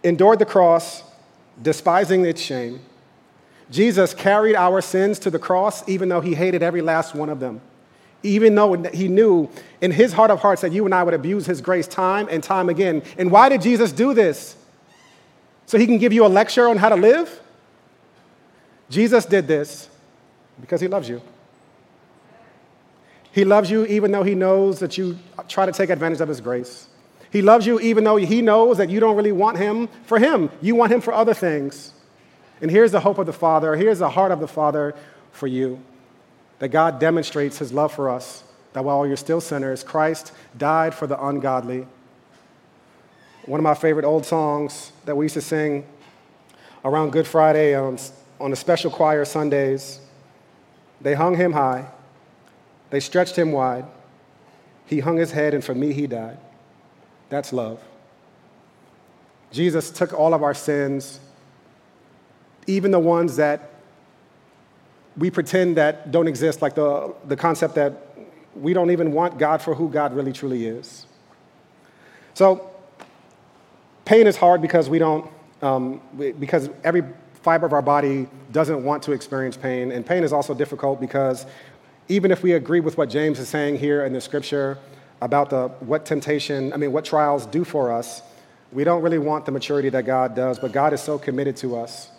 endured 0.01 0.39
the 0.39 0.45
cross, 0.45 1.04
despising 1.62 2.25
its 2.25 2.39
shame. 2.39 2.80
Jesus 3.69 4.13
carried 4.13 4.56
our 4.56 4.80
sins 4.80 5.19
to 5.19 5.30
the 5.30 5.39
cross, 5.39 5.86
even 5.89 6.08
though 6.08 6.21
he 6.21 6.34
hated 6.34 6.63
every 6.63 6.82
last 6.82 7.13
one 7.13 7.28
of 7.28 7.41
them. 7.41 7.60
Even 8.25 8.55
though 8.55 8.73
he 8.93 9.07
knew 9.07 9.49
in 9.81 9.91
his 9.91 10.13
heart 10.13 10.31
of 10.31 10.39
hearts 10.39 10.61
that 10.61 10.71
you 10.71 10.85
and 10.85 10.93
I 10.93 11.03
would 11.03 11.13
abuse 11.13 11.45
his 11.45 11.61
grace 11.61 11.88
time 11.88 12.27
and 12.29 12.43
time 12.43 12.69
again. 12.69 13.03
And 13.17 13.31
why 13.31 13.49
did 13.49 13.61
Jesus 13.61 13.91
do 13.91 14.13
this? 14.13 14.55
So 15.67 15.77
he 15.77 15.85
can 15.85 15.97
give 15.97 16.13
you 16.13 16.25
a 16.25 16.27
lecture 16.27 16.67
on 16.67 16.77
how 16.77 16.89
to 16.89 16.95
live? 16.95 17.41
Jesus 18.89 19.25
did 19.25 19.47
this 19.47 19.89
because 20.61 20.81
he 20.81 20.88
loves 20.88 21.09
you. 21.09 21.21
He 23.31 23.43
loves 23.43 23.69
you 23.69 23.85
even 23.85 24.11
though 24.11 24.23
he 24.23 24.35
knows 24.35 24.79
that 24.79 24.97
you 24.97 25.17
try 25.47 25.65
to 25.65 25.71
take 25.71 25.89
advantage 25.89 26.21
of 26.21 26.29
his 26.29 26.39
grace. 26.39 26.88
He 27.31 27.41
loves 27.41 27.65
you 27.67 27.79
even 27.79 28.03
though 28.03 28.15
he 28.15 28.41
knows 28.41 28.77
that 28.77 28.89
you 28.89 28.99
don't 28.99 29.15
really 29.15 29.31
want 29.31 29.57
him 29.57 29.89
for 30.05 30.19
him. 30.19 30.49
You 30.61 30.75
want 30.75 30.91
him 30.91 31.01
for 31.01 31.13
other 31.13 31.33
things. 31.33 31.93
And 32.61 32.71
here's 32.71 32.91
the 32.91 33.01
hope 33.01 33.17
of 33.17 33.25
the 33.25 33.33
Father. 33.33 33.75
Here's 33.75 33.99
the 33.99 34.09
heart 34.09 34.31
of 34.31 34.39
the 34.39 34.47
Father 34.47 34.95
for 35.31 35.47
you 35.47 35.81
that 36.60 36.70
God 36.70 37.00
demonstrates 37.00 37.58
his 37.58 37.74
love 37.74 37.94
for 37.94 38.10
us, 38.10 38.44
that 38.74 38.84
while 38.84 39.06
you're 39.06 39.18
still 39.18 39.41
sinners, 39.41 39.84
Christ 39.84 40.32
died 40.58 40.94
for 40.94 41.08
the 41.08 41.24
ungodly. 41.24 41.88
One 43.46 43.60
of 43.60 43.63
my 43.63 43.76
favorite 43.76 44.06
old 44.06 44.26
songs 44.26 44.91
that 45.06 45.15
we 45.15 45.26
used 45.26 45.36
to 45.36 45.41
sing 45.41 45.86
around 46.84 47.12
Good 47.12 47.28
Friday 47.28 47.76
um, 47.76 47.86
on, 47.86 48.00
on 48.39 48.52
the 48.52 48.56
special 48.56 48.89
choir 48.89 49.26
Sundays. 49.26 50.00
They 51.02 51.13
hung 51.13 51.36
him 51.36 51.54
high 51.54 51.88
they 52.89 53.00
stretched 53.00 53.36
him 53.36 53.52
wide. 53.52 53.86
He 54.86 55.00
hung 55.00 55.18
his 55.18 55.32
head, 55.32 55.54
and 55.54 55.63
for 55.63 55.74
me, 55.76 55.94
he 55.94 56.08
died. 56.08 56.38
That's 57.30 57.52
love. 57.52 57.82
Jesus 59.52 59.89
took 59.89 60.13
all 60.13 60.34
of 60.34 60.44
our 60.44 60.54
sins, 60.54 61.20
even 62.68 62.91
the 62.91 63.00
ones 63.00 63.38
that 63.38 63.70
we 65.17 65.32
pretend 65.32 65.78
that 65.78 66.12
don't 66.12 66.28
exist, 66.28 66.62
like 66.62 66.75
the, 66.75 67.13
the 67.25 67.36
concept 67.36 67.75
that 67.75 67.93
we 68.56 68.73
don't 68.73 68.91
even 68.91 69.12
want 69.12 69.38
God 69.38 69.62
for 69.62 69.75
who 69.75 69.89
God 69.89 70.13
really 70.15 70.34
truly 70.34 70.65
is. 70.65 71.06
So, 72.34 72.69
pain 74.04 74.28
is 74.28 74.38
hard 74.38 74.62
because 74.62 74.89
we 74.89 74.99
don't, 74.99 75.30
um, 75.62 76.01
because 76.39 76.69
every 76.84 77.04
fiber 77.41 77.65
of 77.65 77.73
our 77.73 77.82
body 77.82 78.28
doesn't 78.51 78.84
want 78.84 79.04
to 79.04 79.12
experience 79.12 79.56
pain. 79.56 79.91
And 79.91 80.06
pain 80.06 80.23
is 80.23 80.34
also 80.34 80.54
difficult 80.54 80.99
because 80.99 81.45
even 82.08 82.32
if 82.32 82.43
we 82.43 82.54
agree 82.54 82.80
with 82.80 82.97
what 82.97 83.10
James 83.10 83.39
is 83.39 83.47
saying 83.47 83.78
here 83.78 84.06
in 84.06 84.13
the 84.13 84.21
scripture 84.21 84.78
about 85.21 85.49
the, 85.49 85.67
what 85.80 86.06
temptation, 86.06 86.73
I 86.73 86.78
mean, 86.78 86.91
what 86.91 87.06
trials 87.06 87.45
do 87.45 87.63
for 87.63 87.91
us, 87.91 88.21
we 88.71 88.84
don't 88.84 89.01
really 89.01 89.17
want 89.17 89.45
the 89.45 89.51
maturity 89.51 89.89
that 89.89 90.06
God 90.06 90.36
does, 90.36 90.60
but 90.60 90.71
God 90.71 90.91
is 90.93 91.01
so 91.01 91.17
committed 91.17 91.56
to 91.58 91.78
us 91.78 92.10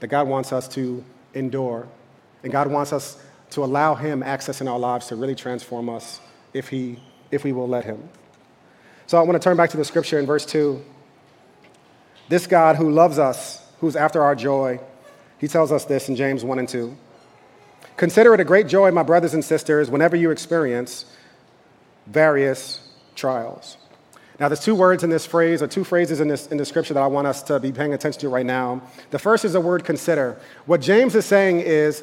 that 0.00 0.08
God 0.08 0.28
wants 0.28 0.52
us 0.52 0.68
to 0.68 1.04
endure. 1.34 1.88
And 2.42 2.52
God 2.52 2.68
wants 2.68 2.92
us 2.92 3.22
to 3.50 3.64
allow 3.64 3.94
Him 3.94 4.22
access 4.22 4.60
in 4.60 4.68
our 4.68 4.78
lives 4.78 5.06
to 5.08 5.16
really 5.16 5.34
transform 5.34 5.88
us 5.88 6.20
if, 6.52 6.68
he, 6.68 6.98
if 7.30 7.44
we 7.44 7.52
will 7.52 7.68
let 7.68 7.84
Him. 7.84 8.08
So 9.06 9.18
I 9.18 9.22
want 9.22 9.40
to 9.40 9.44
turn 9.44 9.56
back 9.56 9.70
to 9.70 9.76
the 9.76 9.84
scripture 9.84 10.18
in 10.18 10.26
verse 10.26 10.46
2. 10.46 10.82
This 12.28 12.46
God 12.46 12.76
who 12.76 12.90
loves 12.90 13.18
us, 13.18 13.66
who's 13.80 13.96
after 13.96 14.22
our 14.22 14.34
joy, 14.34 14.80
he 15.38 15.48
tells 15.48 15.72
us 15.72 15.84
this 15.84 16.08
in 16.08 16.16
James 16.16 16.44
1 16.44 16.58
and 16.58 16.68
2. 16.68 16.96
Consider 17.96 18.32
it 18.34 18.40
a 18.40 18.44
great 18.44 18.68
joy, 18.68 18.90
my 18.90 19.02
brothers 19.02 19.34
and 19.34 19.44
sisters, 19.44 19.90
whenever 19.90 20.16
you 20.16 20.30
experience 20.30 21.04
various 22.06 22.88
trials. 23.14 23.76
Now, 24.40 24.48
there's 24.48 24.60
two 24.60 24.74
words 24.74 25.04
in 25.04 25.10
this 25.10 25.26
phrase, 25.26 25.62
or 25.62 25.66
two 25.66 25.84
phrases 25.84 26.20
in 26.20 26.28
this, 26.28 26.46
in 26.46 26.56
the 26.56 26.64
scripture 26.64 26.94
that 26.94 27.02
I 27.02 27.06
want 27.06 27.26
us 27.26 27.42
to 27.44 27.60
be 27.60 27.70
paying 27.70 27.92
attention 27.92 28.20
to 28.22 28.28
right 28.28 28.46
now. 28.46 28.82
The 29.10 29.18
first 29.18 29.44
is 29.44 29.52
the 29.52 29.60
word 29.60 29.84
consider. 29.84 30.40
What 30.66 30.80
James 30.80 31.14
is 31.14 31.26
saying 31.26 31.60
is, 31.60 32.02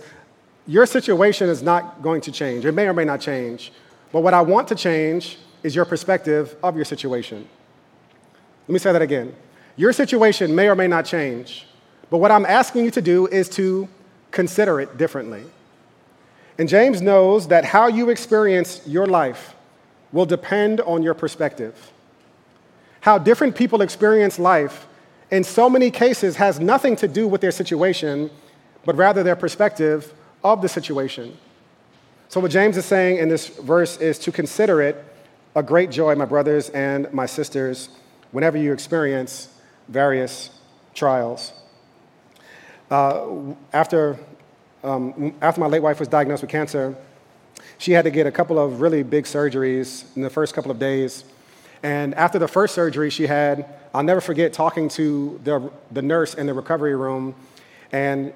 your 0.68 0.86
situation 0.86 1.50
is 1.50 1.64
not 1.64 2.02
going 2.02 2.22
to 2.22 2.32
change. 2.32 2.66
It 2.66 2.74
may 2.74 2.88
or 2.88 2.94
may 2.94 3.06
not 3.06 3.22
change. 3.22 3.72
But 4.12 4.22
what 4.22 4.34
I 4.34 4.42
want 4.42 4.68
to 4.70 4.76
change 4.76 5.38
is 5.64 5.76
your 5.76 5.86
perspective 5.86 6.56
of 6.64 6.76
your 6.76 6.86
situation. 6.86 7.48
Let 8.68 8.74
me 8.74 8.80
say 8.80 8.92
that 8.92 9.02
again. 9.02 9.36
Your 9.76 9.94
situation 9.94 10.56
may 10.56 10.68
or 10.68 10.76
may 10.76 10.88
not 10.88 11.06
change. 11.06 11.68
But 12.10 12.18
what 12.18 12.32
I'm 12.32 12.46
asking 12.46 12.86
you 12.86 12.92
to 12.92 13.02
do 13.02 13.28
is 13.28 13.50
to 13.50 13.88
consider 14.32 14.80
it 14.80 14.98
differently. 14.98 15.44
And 16.58 16.68
James 16.68 17.02
knows 17.02 17.48
that 17.48 17.66
how 17.66 17.88
you 17.88 18.10
experience 18.10 18.82
your 18.86 19.06
life 19.06 19.56
will 20.12 20.26
depend 20.26 20.82
on 20.82 21.04
your 21.04 21.14
perspective. 21.14 21.94
How 23.02 23.18
different 23.18 23.56
people 23.56 23.82
experience 23.82 24.38
life 24.38 24.88
in 25.32 25.44
so 25.44 25.70
many 25.70 25.92
cases 25.92 26.36
has 26.36 26.60
nothing 26.60 26.96
to 26.98 27.08
do 27.08 27.28
with 27.28 27.42
their 27.42 27.52
situation, 27.52 28.30
but 28.86 28.96
rather 28.98 29.24
their 29.24 29.36
perspective 29.36 30.14
of 30.44 30.62
the 30.62 30.70
situation. 30.70 31.38
So, 32.28 32.40
what 32.40 32.52
James 32.52 32.78
is 32.78 32.86
saying 32.86 33.18
in 33.18 33.30
this 33.30 33.48
verse 33.48 33.98
is 33.98 34.20
to 34.20 34.32
consider 34.32 34.82
it 34.82 35.04
a 35.56 35.64
great 35.64 35.90
joy, 35.90 36.16
my 36.16 36.26
brothers 36.26 36.70
and 36.70 37.12
my 37.12 37.26
sisters, 37.26 37.90
whenever 38.32 38.58
you 38.58 38.72
experience 38.72 39.50
various 39.88 40.52
trials. 40.94 41.54
Uh, 42.92 43.54
after 43.74 44.18
um, 44.84 45.36
after 45.42 45.60
my 45.60 45.68
late 45.68 45.82
wife 45.82 46.00
was 46.00 46.08
diagnosed 46.08 46.42
with 46.42 46.52
cancer, 46.52 46.96
she 47.78 47.92
had 47.92 48.04
to 48.04 48.12
get 48.12 48.28
a 48.28 48.32
couple 48.32 48.58
of 48.58 48.82
really 48.82 49.04
big 49.04 49.26
surgeries 49.26 50.16
in 50.16 50.22
the 50.22 50.30
first 50.30 50.54
couple 50.54 50.72
of 50.72 50.80
days. 50.80 51.26
And 51.84 52.14
after 52.16 52.40
the 52.40 52.48
first 52.48 52.76
surgery 52.76 53.10
she 53.10 53.28
had, 53.28 53.66
I'll 53.94 54.04
never 54.04 54.22
forget 54.22 54.54
talking 54.54 54.90
to 54.90 55.40
the, 55.44 55.72
the 55.92 56.02
nurse 56.02 56.34
in 56.34 56.46
the 56.46 56.54
recovery 56.54 56.96
room. 56.96 57.36
And 57.92 58.34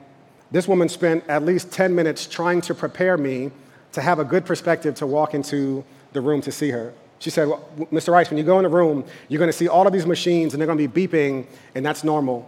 this 0.54 0.68
woman 0.68 0.88
spent 0.88 1.28
at 1.28 1.44
least 1.44 1.72
10 1.72 1.96
minutes 1.96 2.28
trying 2.28 2.62
to 2.62 2.76
prepare 2.76 3.18
me 3.18 3.50
to 3.92 4.02
have 4.02 4.20
a 4.20 4.24
good 4.24 4.46
perspective 4.46 4.94
to 4.96 5.08
walk 5.08 5.34
into 5.34 5.84
the 6.14 6.22
room 6.22 6.42
to 6.42 6.52
see 6.52 6.70
her. 6.70 6.94
She 7.18 7.32
said, 7.32 7.48
well, 7.48 7.68
Mr. 7.92 8.14
Rice, 8.14 8.30
when 8.30 8.38
you 8.38 8.44
go 8.44 8.60
in 8.60 8.64
the 8.64 8.70
room, 8.70 9.04
you're 9.30 9.40
going 9.40 9.50
to 9.50 9.58
see 9.58 9.68
all 9.68 9.88
of 9.88 9.94
these 9.94 10.06
machines 10.06 10.54
and 10.54 10.62
they're 10.62 10.68
going 10.68 10.78
to 10.78 10.88
be 10.88 11.08
beeping, 11.08 11.48
and 11.74 11.84
that's 11.84 12.04
normal. 12.04 12.48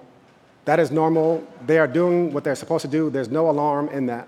That 0.65 0.79
is 0.79 0.91
normal. 0.91 1.47
They 1.65 1.79
are 1.79 1.87
doing 1.87 2.31
what 2.31 2.43
they're 2.43 2.55
supposed 2.55 2.83
to 2.83 2.87
do. 2.87 3.09
There's 3.09 3.29
no 3.29 3.49
alarm 3.49 3.89
in 3.89 4.05
that. 4.05 4.27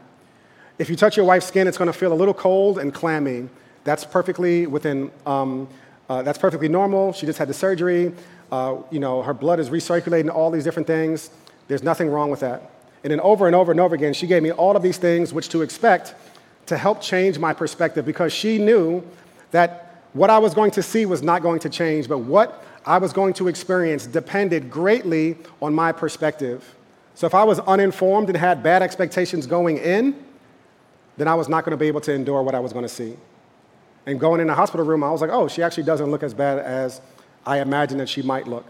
If 0.79 0.89
you 0.89 0.95
touch 0.95 1.15
your 1.15 1.27
wife's 1.27 1.45
skin, 1.45 1.67
it's 1.67 1.77
going 1.77 1.91
to 1.91 1.97
feel 1.97 2.11
a 2.11 2.15
little 2.15 2.33
cold 2.33 2.79
and 2.79 2.91
clammy. 2.91 3.47
That's 3.83 4.05
perfectly 4.05 4.65
within. 4.65 5.11
Um, 5.27 5.67
uh, 6.09 6.23
that's 6.23 6.39
perfectly 6.39 6.67
normal. 6.67 7.13
She 7.13 7.27
just 7.27 7.37
had 7.37 7.47
the 7.47 7.53
surgery. 7.53 8.11
Uh, 8.51 8.77
you 8.89 8.99
know, 8.99 9.21
her 9.21 9.33
blood 9.33 9.59
is 9.59 9.69
recirculating. 9.69 10.33
All 10.33 10.49
these 10.49 10.63
different 10.63 10.87
things. 10.87 11.29
There's 11.67 11.83
nothing 11.83 12.09
wrong 12.09 12.31
with 12.31 12.39
that. 12.39 12.71
And 13.03 13.11
then 13.11 13.19
over 13.21 13.47
and 13.47 13.55
over 13.55 13.71
and 13.71 13.79
over 13.79 13.95
again, 13.95 14.13
she 14.13 14.27
gave 14.27 14.43
me 14.43 14.51
all 14.51 14.75
of 14.75 14.83
these 14.83 14.97
things 14.97 15.33
which 15.33 15.49
to 15.49 15.61
expect 15.61 16.15
to 16.65 16.77
help 16.77 17.01
change 17.01 17.39
my 17.39 17.53
perspective 17.53 18.05
because 18.05 18.33
she 18.33 18.57
knew 18.57 19.03
that 19.51 20.03
what 20.13 20.29
I 20.29 20.37
was 20.39 20.53
going 20.53 20.71
to 20.71 20.83
see 20.83 21.05
was 21.05 21.21
not 21.21 21.41
going 21.41 21.59
to 21.59 21.69
change, 21.69 22.07
but 22.09 22.19
what 22.19 22.63
I 22.85 22.97
was 22.97 23.13
going 23.13 23.33
to 23.35 23.47
experience 23.47 24.05
depended 24.05 24.69
greatly 24.69 25.37
on 25.61 25.73
my 25.73 25.91
perspective. 25.91 26.75
So 27.15 27.27
if 27.27 27.33
I 27.33 27.43
was 27.43 27.59
uninformed 27.59 28.29
and 28.29 28.37
had 28.37 28.61
bad 28.61 28.81
expectations 28.81 29.47
going 29.47 29.77
in, 29.77 30.15
then 31.17 31.27
I 31.27 31.35
was 31.35 31.49
not 31.49 31.65
going 31.65 31.71
to 31.71 31.77
be 31.77 31.87
able 31.87 32.01
to 32.01 32.13
endure 32.13 32.41
what 32.43 32.55
I 32.55 32.59
was 32.59 32.73
going 32.73 32.83
to 32.83 32.89
see. 32.89 33.17
And 34.05 34.19
going 34.19 34.39
in 34.39 34.47
the 34.47 34.55
hospital 34.55 34.85
room, 34.85 35.03
I 35.03 35.11
was 35.11 35.19
like, 35.19 35.31
oh, 35.31 35.47
she 35.47 35.61
actually 35.61 35.83
doesn't 35.83 36.09
look 36.09 36.23
as 36.23 36.33
bad 36.33 36.59
as 36.59 37.01
I 37.45 37.59
imagined 37.59 37.99
that 37.99 38.07
she 38.07 38.21
might 38.21 38.47
look. 38.47 38.65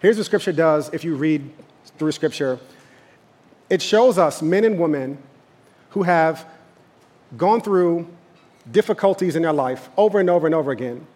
Here's 0.00 0.16
what 0.16 0.26
Scripture 0.26 0.52
does 0.52 0.90
if 0.92 1.04
you 1.04 1.16
read 1.16 1.50
through 1.98 2.12
Scripture 2.12 2.58
it 3.68 3.82
shows 3.82 4.18
us 4.18 4.42
men 4.42 4.64
and 4.64 4.78
women 4.78 5.18
who 5.90 6.02
have 6.02 6.46
gone 7.36 7.60
through 7.60 8.06
difficulties 8.70 9.36
in 9.36 9.42
their 9.42 9.52
life 9.52 9.88
over 9.96 10.20
and 10.20 10.30
over 10.30 10.46
and 10.46 10.54
over 10.54 10.70
again 10.70 11.06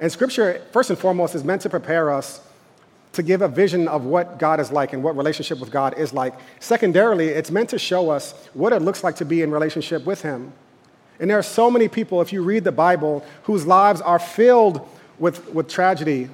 and 0.00 0.12
Scripture, 0.12 0.62
first 0.72 0.90
and 0.90 0.98
foremost, 0.98 1.34
is 1.34 1.44
meant 1.44 1.62
to 1.62 1.70
prepare 1.70 2.12
us 2.12 2.40
to 3.12 3.22
give 3.22 3.40
a 3.40 3.48
vision 3.48 3.88
of 3.88 4.04
what 4.04 4.38
God 4.38 4.60
is 4.60 4.70
like 4.70 4.92
and 4.92 5.02
what 5.02 5.16
relationship 5.16 5.58
with 5.58 5.70
God 5.70 5.98
is 5.98 6.12
like. 6.12 6.34
Secondarily, 6.60 7.28
it's 7.28 7.50
meant 7.50 7.70
to 7.70 7.78
show 7.78 8.10
us 8.10 8.32
what 8.52 8.74
it 8.74 8.82
looks 8.82 9.02
like 9.02 9.16
to 9.16 9.24
be 9.24 9.40
in 9.40 9.50
relationship 9.50 10.04
with 10.04 10.20
Him. 10.20 10.52
And 11.18 11.30
there 11.30 11.38
are 11.38 11.42
so 11.42 11.70
many 11.70 11.88
people, 11.88 12.20
if 12.20 12.30
you 12.30 12.42
read 12.42 12.64
the 12.64 12.72
Bible, 12.72 13.24
whose 13.44 13.66
lives 13.66 14.02
are 14.02 14.18
filled 14.18 14.86
with, 15.18 15.48
with 15.54 15.66
tragedy. 15.66 16.28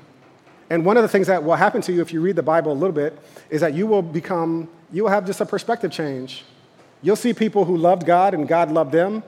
And 0.72 0.86
one 0.86 0.96
of 0.96 1.02
the 1.02 1.08
things 1.08 1.26
that 1.26 1.44
will 1.44 1.54
happen 1.54 1.82
to 1.82 1.92
you 1.92 2.00
if 2.00 2.14
you 2.14 2.22
read 2.22 2.34
the 2.34 2.42
Bible 2.42 2.72
a 2.72 2.80
little 2.82 2.94
bit 2.94 3.18
is 3.50 3.60
that 3.60 3.74
you 3.74 3.86
will 3.86 4.00
become, 4.00 4.70
you 4.90 5.02
will 5.02 5.10
have 5.10 5.26
just 5.26 5.42
a 5.42 5.44
perspective 5.44 5.92
change. 5.92 6.44
You'll 7.02 7.14
see 7.14 7.34
people 7.34 7.66
who 7.66 7.76
loved 7.76 8.06
God 8.06 8.32
and 8.32 8.48
God 8.48 8.72
loved 8.72 8.90
them, 8.90 9.22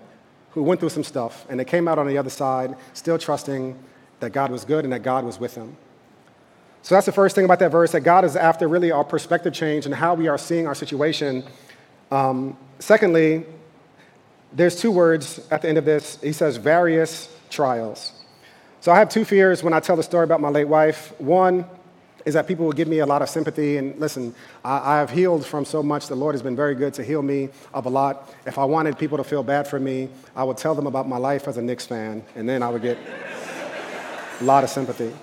who 0.52 0.62
went 0.62 0.80
through 0.80 0.88
some 0.88 1.04
stuff, 1.04 1.44
and 1.50 1.60
they 1.60 1.66
came 1.66 1.86
out 1.86 1.98
on 1.98 2.06
the 2.06 2.16
other 2.16 2.30
side 2.30 2.74
still 2.94 3.18
trusting 3.18 3.78
that 4.20 4.32
God 4.32 4.50
was 4.50 4.64
good 4.64 4.84
and 4.84 4.92
that 4.94 5.02
God 5.02 5.26
was 5.26 5.38
with 5.38 5.54
them. 5.54 5.76
So 6.80 6.94
that's 6.94 7.04
the 7.04 7.12
first 7.12 7.34
thing 7.34 7.44
about 7.44 7.58
that 7.58 7.70
verse 7.70 7.92
that 7.92 8.00
God 8.00 8.24
is 8.24 8.36
after 8.36 8.66
really 8.66 8.90
our 8.90 9.04
perspective 9.04 9.52
change 9.52 9.84
and 9.84 9.94
how 9.94 10.14
we 10.14 10.28
are 10.28 10.38
seeing 10.38 10.66
our 10.66 10.74
situation. 10.74 11.44
Um, 12.10 12.56
secondly, 12.78 13.44
there's 14.50 14.80
two 14.80 14.90
words 14.90 15.46
at 15.50 15.60
the 15.60 15.68
end 15.68 15.76
of 15.76 15.84
this. 15.84 16.18
He 16.22 16.32
says, 16.32 16.56
various 16.56 17.28
trials. 17.50 18.13
So 18.84 18.92
I 18.92 18.98
have 18.98 19.08
two 19.08 19.24
fears 19.24 19.62
when 19.62 19.72
I 19.72 19.80
tell 19.80 19.96
the 19.96 20.02
story 20.02 20.24
about 20.24 20.42
my 20.42 20.50
late 20.50 20.68
wife. 20.68 21.18
One 21.18 21.64
is 22.26 22.34
that 22.34 22.46
people 22.46 22.66
will 22.66 22.74
give 22.74 22.86
me 22.86 22.98
a 22.98 23.06
lot 23.06 23.22
of 23.22 23.30
sympathy. 23.30 23.78
And 23.78 23.98
listen, 23.98 24.34
I, 24.62 24.98
have 24.98 25.08
healed 25.08 25.46
from 25.46 25.64
so 25.64 25.82
much. 25.82 26.06
The 26.06 26.14
Lord 26.14 26.34
has 26.34 26.42
been 26.42 26.54
very 26.54 26.74
good 26.74 26.92
to 26.92 27.02
heal 27.02 27.22
me 27.22 27.48
of 27.72 27.86
a 27.86 27.88
lot. 27.88 28.30
If 28.44 28.58
I 28.58 28.64
wanted 28.66 28.98
people 28.98 29.16
to 29.16 29.24
feel 29.24 29.42
bad 29.42 29.66
for 29.66 29.80
me, 29.80 30.10
I 30.36 30.44
would 30.44 30.58
tell 30.58 30.74
them 30.74 30.86
about 30.86 31.08
my 31.08 31.16
life 31.16 31.48
as 31.48 31.56
a 31.56 31.62
Knicks 31.62 31.86
fan, 31.86 32.22
and 32.36 32.46
then 32.46 32.62
I 32.62 32.68
would 32.68 32.82
get 32.82 32.98
a 34.42 34.44
lot 34.44 34.64
of 34.64 34.68
sympathy. 34.68 35.14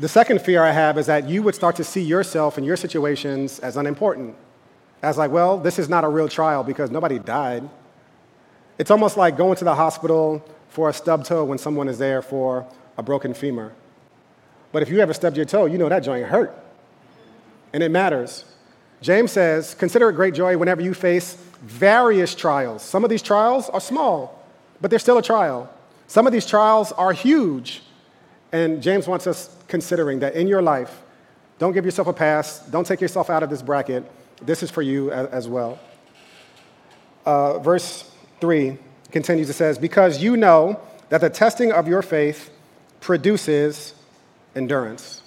The 0.00 0.08
second 0.08 0.42
fear 0.42 0.62
I 0.62 0.72
have 0.72 0.98
is 0.98 1.06
that 1.06 1.26
you 1.26 1.42
would 1.44 1.54
start 1.54 1.76
to 1.76 1.84
see 1.84 2.02
yourself 2.02 2.58
and 2.58 2.66
your 2.66 2.76
situations 2.76 3.58
as 3.60 3.78
unimportant. 3.78 4.36
As 5.00 5.16
like, 5.16 5.30
well, 5.30 5.56
this 5.56 5.78
is 5.78 5.88
not 5.88 6.04
a 6.04 6.08
real 6.08 6.28
trial 6.28 6.62
because 6.62 6.90
nobody 6.90 7.18
died. 7.18 7.66
It's 8.76 8.90
almost 8.90 9.16
like 9.16 9.38
going 9.38 9.56
to 9.56 9.64
the 9.64 9.74
hospital 9.74 10.44
for 10.70 10.88
a 10.88 10.92
stub 10.92 11.24
toe 11.24 11.44
when 11.44 11.58
someone 11.58 11.88
is 11.88 11.98
there 11.98 12.22
for 12.22 12.66
a 12.96 13.02
broken 13.02 13.34
femur. 13.34 13.72
But 14.72 14.82
if 14.82 14.88
you 14.88 15.00
ever 15.00 15.12
stubbed 15.12 15.36
your 15.36 15.46
toe, 15.46 15.66
you 15.66 15.78
know 15.78 15.88
that 15.88 16.00
joint 16.00 16.26
hurt. 16.26 16.56
And 17.72 17.82
it 17.82 17.90
matters. 17.90 18.44
James 19.02 19.32
says, 19.32 19.74
Consider 19.74 20.10
it 20.10 20.14
great 20.14 20.34
joy 20.34 20.56
whenever 20.56 20.80
you 20.80 20.94
face 20.94 21.34
various 21.62 22.34
trials. 22.34 22.82
Some 22.82 23.04
of 23.04 23.10
these 23.10 23.22
trials 23.22 23.68
are 23.68 23.80
small, 23.80 24.44
but 24.80 24.90
they're 24.90 24.98
still 24.98 25.18
a 25.18 25.22
trial. 25.22 25.72
Some 26.06 26.26
of 26.26 26.32
these 26.32 26.46
trials 26.46 26.92
are 26.92 27.12
huge. 27.12 27.82
And 28.52 28.82
James 28.82 29.06
wants 29.06 29.26
us 29.26 29.56
considering 29.68 30.20
that 30.20 30.34
in 30.34 30.48
your 30.48 30.62
life, 30.62 31.02
don't 31.58 31.72
give 31.72 31.84
yourself 31.84 32.08
a 32.08 32.12
pass, 32.12 32.60
don't 32.66 32.86
take 32.86 33.00
yourself 33.00 33.30
out 33.30 33.42
of 33.42 33.50
this 33.50 33.62
bracket. 33.62 34.10
This 34.42 34.62
is 34.62 34.70
for 34.70 34.82
you 34.82 35.12
as 35.12 35.46
well. 35.46 35.78
Uh, 37.26 37.58
verse 37.58 38.10
3 38.40 38.78
continues, 39.10 39.50
it 39.50 39.54
says, 39.54 39.78
Because 39.78 40.22
you 40.22 40.36
know 40.36 40.80
that 41.08 41.20
the 41.20 41.30
testing 41.30 41.72
of 41.72 41.88
your 41.88 42.02
faith 42.02 42.50
produces 43.00 43.94
endurance. 44.54 45.22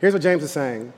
Here's 0.00 0.12
what 0.12 0.22
James 0.22 0.42
is 0.42 0.50
saying 0.50 0.92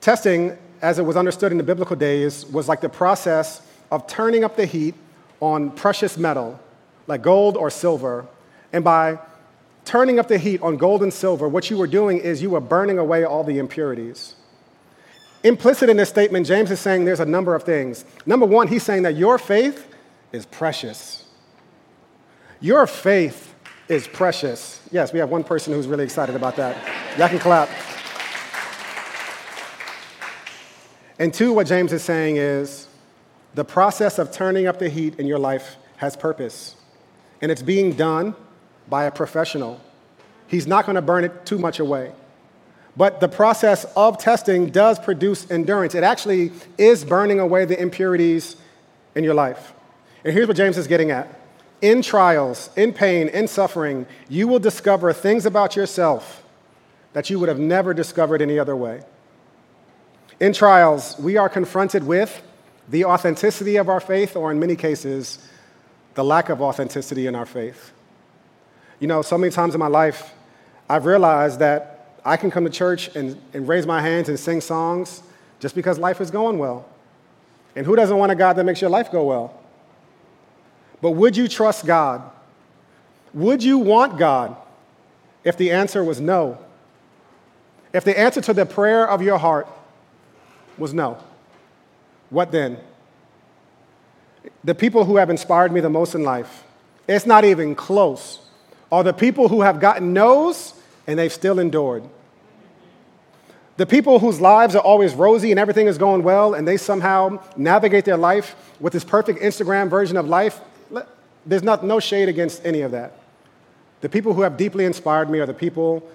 Testing, 0.00 0.56
as 0.80 0.98
it 0.98 1.02
was 1.02 1.16
understood 1.16 1.52
in 1.52 1.58
the 1.58 1.64
biblical 1.64 1.96
days, 1.96 2.46
was 2.46 2.68
like 2.68 2.80
the 2.80 2.88
process 2.88 3.62
of 3.90 4.06
turning 4.06 4.44
up 4.44 4.56
the 4.56 4.66
heat 4.66 4.94
on 5.40 5.70
precious 5.70 6.16
metal, 6.16 6.60
like 7.06 7.22
gold 7.22 7.56
or 7.56 7.70
silver. 7.70 8.26
And 8.72 8.84
by 8.84 9.18
turning 9.84 10.18
up 10.18 10.28
the 10.28 10.38
heat 10.38 10.60
on 10.62 10.76
gold 10.76 11.02
and 11.02 11.12
silver, 11.12 11.48
what 11.48 11.70
you 11.70 11.78
were 11.78 11.86
doing 11.86 12.18
is 12.18 12.42
you 12.42 12.50
were 12.50 12.60
burning 12.60 12.98
away 12.98 13.24
all 13.24 13.42
the 13.42 13.58
impurities. 13.58 14.34
Implicit 15.44 15.88
in 15.88 15.96
this 15.96 16.08
statement, 16.08 16.46
James 16.46 16.70
is 16.70 16.80
saying 16.80 17.04
there's 17.04 17.20
a 17.20 17.24
number 17.26 17.54
of 17.54 17.62
things. 17.62 18.04
Number 18.26 18.44
one, 18.44 18.68
he's 18.68 18.82
saying 18.82 19.04
that 19.04 19.16
your 19.16 19.38
faith 19.38 19.86
is 20.32 20.46
precious. 20.46 21.24
Your 22.60 22.86
faith 22.86 23.54
is 23.88 24.06
precious. 24.06 24.80
Yes, 24.90 25.12
we 25.12 25.18
have 25.18 25.30
one 25.30 25.44
person 25.44 25.72
who's 25.72 25.86
really 25.86 26.04
excited 26.04 26.34
about 26.34 26.56
that. 26.56 26.76
Y'all 27.18 27.28
can 27.28 27.38
clap. 27.38 27.68
And 31.18 31.32
two, 31.34 31.52
what 31.52 31.66
James 31.66 31.92
is 31.92 32.02
saying 32.02 32.36
is 32.36 32.88
the 33.54 33.64
process 33.64 34.18
of 34.18 34.30
turning 34.30 34.66
up 34.66 34.78
the 34.78 34.88
heat 34.88 35.18
in 35.18 35.26
your 35.26 35.38
life 35.38 35.76
has 35.96 36.16
purpose, 36.16 36.76
and 37.40 37.50
it's 37.50 37.62
being 37.62 37.92
done 37.94 38.36
by 38.88 39.04
a 39.04 39.10
professional. 39.10 39.80
He's 40.46 40.66
not 40.66 40.86
going 40.86 40.96
to 40.96 41.02
burn 41.02 41.24
it 41.24 41.44
too 41.44 41.58
much 41.58 41.80
away. 41.80 42.12
But 42.96 43.20
the 43.20 43.28
process 43.28 43.84
of 43.96 44.18
testing 44.18 44.70
does 44.70 44.98
produce 44.98 45.50
endurance. 45.50 45.94
It 45.94 46.02
actually 46.02 46.52
is 46.76 47.04
burning 47.04 47.38
away 47.38 47.64
the 47.64 47.80
impurities 47.80 48.56
in 49.14 49.24
your 49.24 49.34
life. 49.34 49.72
And 50.24 50.32
here's 50.32 50.48
what 50.48 50.56
James 50.56 50.76
is 50.76 50.86
getting 50.86 51.10
at 51.10 51.38
in 51.80 52.02
trials, 52.02 52.70
in 52.76 52.92
pain, 52.92 53.28
in 53.28 53.46
suffering, 53.46 54.06
you 54.28 54.48
will 54.48 54.58
discover 54.58 55.12
things 55.12 55.46
about 55.46 55.76
yourself 55.76 56.42
that 57.12 57.30
you 57.30 57.38
would 57.38 57.48
have 57.48 57.58
never 57.58 57.94
discovered 57.94 58.42
any 58.42 58.58
other 58.58 58.76
way. 58.76 59.02
In 60.40 60.52
trials, 60.52 61.16
we 61.18 61.36
are 61.36 61.48
confronted 61.48 62.04
with 62.04 62.42
the 62.88 63.04
authenticity 63.04 63.76
of 63.76 63.88
our 63.88 64.00
faith, 64.00 64.34
or 64.34 64.50
in 64.50 64.58
many 64.58 64.74
cases, 64.74 65.46
the 66.14 66.24
lack 66.24 66.48
of 66.48 66.62
authenticity 66.62 67.26
in 67.26 67.34
our 67.34 67.46
faith. 67.46 67.92
You 68.98 69.06
know, 69.06 69.22
so 69.22 69.38
many 69.38 69.52
times 69.52 69.74
in 69.74 69.80
my 69.80 69.88
life, 69.88 70.32
I've 70.88 71.06
realized 71.06 71.58
that 71.60 72.16
I 72.24 72.36
can 72.36 72.50
come 72.50 72.64
to 72.64 72.70
church 72.70 73.14
and, 73.14 73.40
and 73.52 73.68
raise 73.68 73.86
my 73.86 74.00
hands 74.00 74.28
and 74.28 74.38
sing 74.38 74.60
songs 74.60 75.22
just 75.60 75.74
because 75.74 75.98
life 75.98 76.20
is 76.20 76.30
going 76.30 76.58
well. 76.58 76.88
And 77.76 77.86
who 77.86 77.94
doesn't 77.94 78.16
want 78.16 78.32
a 78.32 78.34
God 78.34 78.54
that 78.54 78.64
makes 78.64 78.80
your 78.80 78.90
life 78.90 79.12
go 79.12 79.24
well? 79.24 79.57
But 81.00 81.12
would 81.12 81.36
you 81.36 81.48
trust 81.48 81.86
God? 81.86 82.22
Would 83.34 83.62
you 83.62 83.78
want 83.78 84.18
God 84.18 84.56
if 85.44 85.56
the 85.56 85.70
answer 85.70 86.02
was 86.02 86.20
no? 86.20 86.58
If 87.92 88.04
the 88.04 88.18
answer 88.18 88.40
to 88.42 88.52
the 88.52 88.66
prayer 88.66 89.08
of 89.08 89.22
your 89.22 89.38
heart 89.38 89.66
was 90.76 90.92
no, 90.92 91.22
what 92.30 92.52
then? 92.52 92.78
The 94.64 94.74
people 94.74 95.04
who 95.04 95.16
have 95.16 95.30
inspired 95.30 95.72
me 95.72 95.80
the 95.80 95.90
most 95.90 96.14
in 96.14 96.22
life, 96.22 96.64
it's 97.06 97.26
not 97.26 97.44
even 97.44 97.74
close, 97.74 98.40
are 98.92 99.02
the 99.02 99.12
people 99.12 99.48
who 99.48 99.62
have 99.62 99.80
gotten 99.80 100.12
no's 100.12 100.74
and 101.06 101.18
they've 101.18 101.32
still 101.32 101.58
endured. 101.58 102.04
The 103.78 103.86
people 103.86 104.18
whose 104.18 104.40
lives 104.40 104.74
are 104.74 104.82
always 104.82 105.14
rosy 105.14 105.50
and 105.52 105.60
everything 105.60 105.86
is 105.86 105.98
going 105.98 106.22
well 106.22 106.54
and 106.54 106.66
they 106.66 106.76
somehow 106.76 107.40
navigate 107.56 108.04
their 108.04 108.16
life 108.16 108.56
with 108.80 108.92
this 108.92 109.04
perfect 109.04 109.40
Instagram 109.40 109.88
version 109.88 110.16
of 110.16 110.28
life, 110.28 110.60
there's 111.48 111.62
not, 111.62 111.82
no 111.82 111.98
shade 111.98 112.28
against 112.28 112.64
any 112.64 112.82
of 112.82 112.92
that. 112.92 113.14
The 114.02 114.08
people 114.08 114.34
who 114.34 114.42
have 114.42 114.56
deeply 114.56 114.84
inspired 114.84 115.30
me 115.30 115.40
are 115.40 115.46
the 115.46 115.54
people 115.54 116.08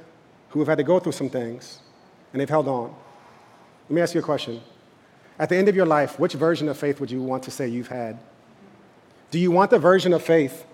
who 0.50 0.60
have 0.60 0.68
had 0.68 0.78
to 0.78 0.84
go 0.84 1.00
through 1.00 1.12
some 1.14 1.30
things 1.30 1.80
and 2.32 2.40
they've 2.40 2.50
held 2.50 2.68
on. 2.68 2.96
Let 3.90 3.96
me 3.96 4.02
ask 4.02 4.14
you 4.14 4.22
a 4.22 4.24
question. 4.24 4.62
At 5.40 5.50
the 5.50 5.58
end 5.58 5.68
of 5.68 5.76
your 5.76 5.88
life, 5.88 6.20
which 6.20 6.34
version 6.34 6.70
of 6.70 6.78
faith 6.78 7.00
would 7.00 7.10
you 7.10 7.22
want 7.22 7.44
to 7.44 7.52
say 7.52 7.68
you've 7.68 7.88
had? 7.88 8.20
Do 9.32 9.40
you 9.40 9.50
want 9.50 9.72
the 9.72 9.80
version 9.80 10.14
of 10.14 10.22
faith 10.22 10.66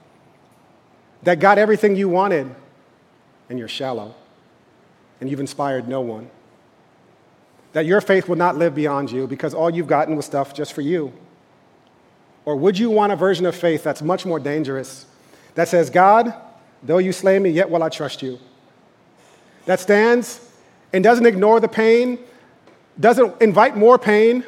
that 1.24 1.40
got 1.40 1.58
everything 1.58 1.96
you 1.96 2.10
wanted 2.10 2.54
and 3.50 3.58
you're 3.58 3.70
shallow 3.70 4.14
and 5.22 5.30
you've 5.30 5.40
inspired 5.40 5.88
no 5.88 6.02
one? 6.02 6.30
That 7.72 7.86
your 7.86 8.02
faith 8.02 8.28
will 8.28 8.36
not 8.36 8.58
live 8.58 8.76
beyond 8.76 9.10
you 9.10 9.26
because 9.26 9.54
all 9.54 9.70
you've 9.70 9.88
gotten 9.88 10.18
was 10.18 10.26
stuff 10.26 10.54
just 10.54 10.74
for 10.74 10.82
you? 10.82 11.14
Or 12.50 12.56
would 12.56 12.80
you 12.80 12.90
want 12.90 13.14
a 13.14 13.16
version 13.16 13.46
of 13.46 13.56
faith 13.56 13.84
that's 13.84 14.02
much 14.02 14.26
more 14.26 14.40
dangerous, 14.40 15.06
that 15.54 15.68
says, 15.68 15.92
God, 15.92 16.34
though 16.82 16.98
you 16.98 17.12
slay 17.12 17.38
me, 17.38 17.52
yet 17.52 17.70
will 17.70 17.84
I 17.84 17.90
trust 17.90 18.24
you? 18.24 18.40
That 19.68 19.80
stands 19.80 20.44
and 20.92 21.04
doesn't 21.04 21.28
ignore 21.28 21.60
the 21.60 21.68
pain, 21.68 22.18
doesn't 23.00 23.40
invite 23.40 23.78
more 23.78 24.00
pain, 24.00 24.44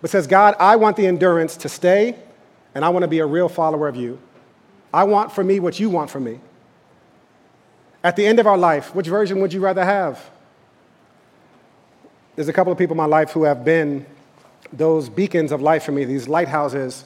but 0.00 0.08
says, 0.08 0.26
God, 0.26 0.54
I 0.58 0.76
want 0.76 0.96
the 0.96 1.06
endurance 1.06 1.58
to 1.58 1.68
stay, 1.68 2.16
and 2.74 2.82
I 2.82 2.88
want 2.88 3.02
to 3.02 3.08
be 3.08 3.18
a 3.18 3.26
real 3.26 3.50
follower 3.50 3.88
of 3.88 3.96
you. 3.96 4.18
I 4.94 5.04
want 5.04 5.30
for 5.30 5.44
me 5.44 5.60
what 5.60 5.78
you 5.78 5.90
want 5.90 6.08
for 6.08 6.20
me. 6.20 6.40
At 8.02 8.16
the 8.16 8.24
end 8.24 8.38
of 8.38 8.46
our 8.46 8.56
life, 8.56 8.94
which 8.94 9.06
version 9.06 9.42
would 9.42 9.52
you 9.52 9.60
rather 9.60 9.84
have? 9.84 10.30
There's 12.36 12.48
a 12.48 12.54
couple 12.54 12.72
of 12.72 12.78
people 12.78 12.94
in 12.94 12.96
my 12.96 13.04
life 13.04 13.32
who 13.32 13.42
have 13.42 13.66
been 13.66 14.06
those 14.72 15.10
beacons 15.10 15.52
of 15.52 15.60
light 15.60 15.82
for 15.82 15.92
me, 15.92 16.06
these 16.06 16.26
lighthouses 16.26 17.04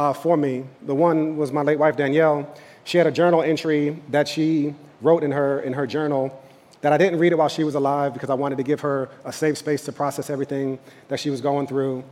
uh, 0.00 0.14
for 0.14 0.34
me. 0.34 0.64
The 0.86 0.94
one 0.94 1.36
was 1.36 1.52
my 1.52 1.60
late 1.60 1.78
wife, 1.78 1.94
Danielle. 1.94 2.48
She 2.84 2.96
had 2.96 3.06
a 3.06 3.10
journal 3.10 3.42
entry 3.42 4.02
that 4.08 4.26
she 4.26 4.74
wrote 5.02 5.22
in 5.22 5.30
her, 5.30 5.60
in 5.60 5.74
her 5.74 5.86
journal 5.86 6.42
that 6.80 6.90
I 6.90 6.96
didn't 6.96 7.18
read 7.18 7.32
it 7.32 7.34
while 7.36 7.50
she 7.50 7.64
was 7.64 7.74
alive 7.74 8.14
because 8.14 8.30
I 8.30 8.34
wanted 8.34 8.56
to 8.56 8.62
give 8.62 8.80
her 8.80 9.10
a 9.26 9.32
safe 9.32 9.58
space 9.58 9.84
to 9.84 9.92
process 9.92 10.30
everything 10.30 10.78
that 11.08 11.20
she 11.20 11.28
was 11.28 11.42
going 11.42 11.66
through. 11.66 12.02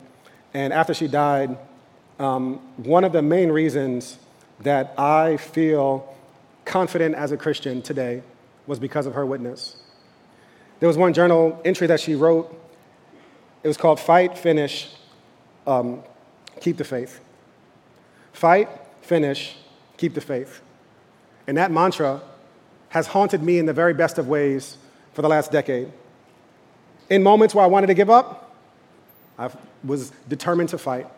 And 0.53 0.75
after 0.75 0.93
she 0.93 1.09
died, 1.09 1.57
um, 2.19 2.57
one 2.77 3.05
of 3.05 3.13
the 3.13 3.23
main 3.23 3.51
reasons 3.51 4.19
that 4.61 4.93
I 4.99 5.39
feel 5.39 6.15
confident 6.67 7.15
as 7.15 7.33
a 7.33 7.39
Christian 7.39 7.81
today 7.81 8.23
was 8.67 8.79
because 8.79 9.07
of 9.07 9.15
her 9.15 9.25
witness. 9.25 9.77
There 10.81 10.89
was 10.89 10.99
one 10.99 11.15
journal 11.15 11.59
entry 11.65 11.87
that 11.87 12.01
she 12.01 12.15
wrote. 12.15 12.55
It 13.63 13.69
was 13.69 13.79
called 13.79 13.99
Fight, 13.99 14.37
Finish, 14.37 14.91
um, 15.67 16.03
Keep 16.61 16.77
the 16.77 16.85
Faith. 16.85 17.21
Fight, 18.39 18.69
finish, 19.03 19.57
keep 19.97 20.15
the 20.15 20.21
faith. 20.21 20.61
And 21.49 21.57
that 21.57 21.73
mantra 21.73 22.23
has 22.91 23.09
haunted 23.09 23.43
me 23.43 23.59
in 23.59 23.67
the 23.67 23.73
very 23.73 23.93
best 23.93 24.17
of 24.17 24.29
ways 24.29 24.77
for 25.13 25.23
the 25.23 25.29
last 25.29 25.51
decade. 25.51 25.91
In 27.11 27.25
moments 27.25 27.53
where 27.53 27.65
I 27.65 27.67
wanted 27.67 27.89
to 27.89 27.95
give 27.95 28.11
up, 28.11 28.55
I 29.41 29.51
was 29.83 30.13
determined 30.29 30.69
to 30.69 30.79
fight. 30.79 31.09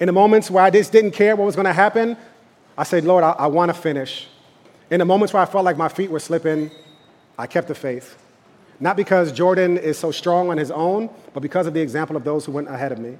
In 0.00 0.06
the 0.06 0.14
moments 0.14 0.50
where 0.50 0.64
I 0.64 0.70
just 0.70 0.90
didn't 0.90 1.10
care 1.10 1.36
what 1.36 1.44
was 1.44 1.54
going 1.54 1.66
to 1.66 1.72
happen, 1.74 2.16
I 2.78 2.84
said, 2.84 3.04
Lord, 3.04 3.24
I, 3.24 3.32
I 3.32 3.48
want 3.48 3.68
to 3.68 3.74
finish. 3.74 4.26
In 4.90 5.00
the 5.00 5.04
moments 5.04 5.34
where 5.34 5.42
I 5.42 5.46
felt 5.46 5.66
like 5.66 5.76
my 5.76 5.90
feet 5.90 6.10
were 6.10 6.18
slipping, 6.18 6.70
I 7.36 7.46
kept 7.46 7.68
the 7.68 7.74
faith. 7.74 8.16
Not 8.80 8.96
because 8.96 9.32
Jordan 9.32 9.76
is 9.76 9.98
so 9.98 10.10
strong 10.10 10.48
on 10.48 10.56
his 10.56 10.70
own, 10.70 11.10
but 11.34 11.40
because 11.40 11.66
of 11.66 11.74
the 11.74 11.82
example 11.82 12.16
of 12.16 12.24
those 12.24 12.46
who 12.46 12.52
went 12.52 12.68
ahead 12.68 12.90
of 12.90 12.98
me. 12.98 13.18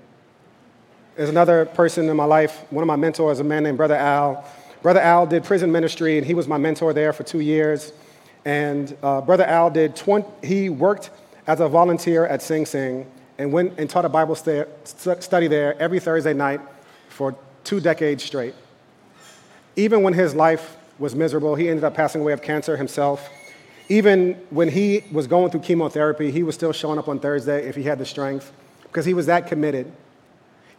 There's 1.14 1.28
another 1.28 1.66
person 1.66 2.08
in 2.08 2.16
my 2.16 2.24
life, 2.24 2.64
one 2.70 2.82
of 2.82 2.86
my 2.86 2.96
mentors, 2.96 3.38
a 3.38 3.44
man 3.44 3.64
named 3.64 3.76
Brother 3.76 3.96
Al. 3.96 4.46
Brother 4.80 5.00
Al 5.00 5.26
did 5.26 5.44
prison 5.44 5.70
ministry, 5.70 6.16
and 6.16 6.26
he 6.26 6.32
was 6.32 6.48
my 6.48 6.56
mentor 6.56 6.94
there 6.94 7.12
for 7.12 7.22
two 7.22 7.40
years. 7.40 7.92
And 8.46 8.96
uh, 9.02 9.20
Brother 9.20 9.44
Al 9.44 9.70
did 9.70 9.94
20, 9.94 10.26
he 10.42 10.70
worked 10.70 11.10
as 11.46 11.60
a 11.60 11.68
volunteer 11.68 12.26
at 12.26 12.40
Sing 12.40 12.64
Sing 12.64 13.06
and 13.36 13.52
went 13.52 13.78
and 13.78 13.90
taught 13.90 14.06
a 14.06 14.08
Bible 14.08 14.34
st- 14.34 14.66
study 15.22 15.48
there 15.48 15.80
every 15.80 16.00
Thursday 16.00 16.32
night 16.32 16.60
for 17.10 17.36
two 17.62 17.78
decades 17.78 18.24
straight. 18.24 18.54
Even 19.76 20.02
when 20.02 20.14
his 20.14 20.34
life 20.34 20.76
was 20.98 21.14
miserable, 21.14 21.54
he 21.54 21.68
ended 21.68 21.84
up 21.84 21.94
passing 21.94 22.22
away 22.22 22.32
of 22.32 22.40
cancer 22.40 22.78
himself. 22.78 23.28
Even 23.90 24.34
when 24.48 24.68
he 24.68 25.04
was 25.12 25.26
going 25.26 25.50
through 25.50 25.60
chemotherapy, 25.60 26.30
he 26.30 26.42
was 26.42 26.54
still 26.54 26.72
showing 26.72 26.98
up 26.98 27.08
on 27.08 27.20
Thursday 27.20 27.68
if 27.68 27.76
he 27.76 27.82
had 27.82 27.98
the 27.98 28.06
strength 28.06 28.50
because 28.84 29.04
he 29.04 29.12
was 29.12 29.26
that 29.26 29.46
committed. 29.46 29.92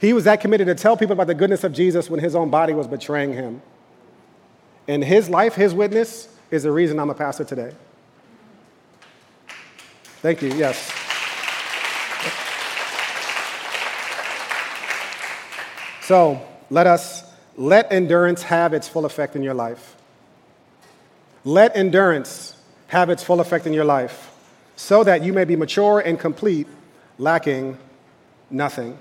He 0.03 0.11
was 0.11 0.25
that 0.25 0.41
committed 0.41 0.67
to 0.67 0.75
tell 0.75 0.97
people 0.97 1.13
about 1.13 1.27
the 1.27 1.33
goodness 1.33 1.63
of 1.63 1.71
Jesus 1.71 2.09
when 2.09 2.19
his 2.19 2.35
own 2.35 2.49
body 2.49 2.73
was 2.73 2.87
betraying 2.87 3.31
him. 3.31 3.61
And 4.85 5.01
his 5.01 5.29
life, 5.29 5.55
his 5.55 5.73
witness, 5.73 6.27
is 6.51 6.63
the 6.63 6.73
reason 6.73 6.99
I'm 6.99 7.09
a 7.09 7.13
pastor 7.13 7.45
today. 7.45 7.71
Thank 10.21 10.41
you, 10.41 10.53
yes. 10.55 10.91
So 16.01 16.45
let 16.69 16.85
us 16.85 17.23
let 17.55 17.89
endurance 17.89 18.43
have 18.43 18.73
its 18.73 18.89
full 18.89 19.05
effect 19.05 19.37
in 19.37 19.41
your 19.41 19.53
life. 19.53 19.95
Let 21.45 21.77
endurance 21.77 22.57
have 22.87 23.09
its 23.09 23.23
full 23.23 23.39
effect 23.39 23.65
in 23.67 23.71
your 23.71 23.85
life 23.85 24.35
so 24.75 25.05
that 25.05 25.23
you 25.23 25.31
may 25.31 25.45
be 25.45 25.55
mature 25.55 26.01
and 26.01 26.19
complete, 26.19 26.67
lacking 27.17 27.77
nothing. 28.49 28.99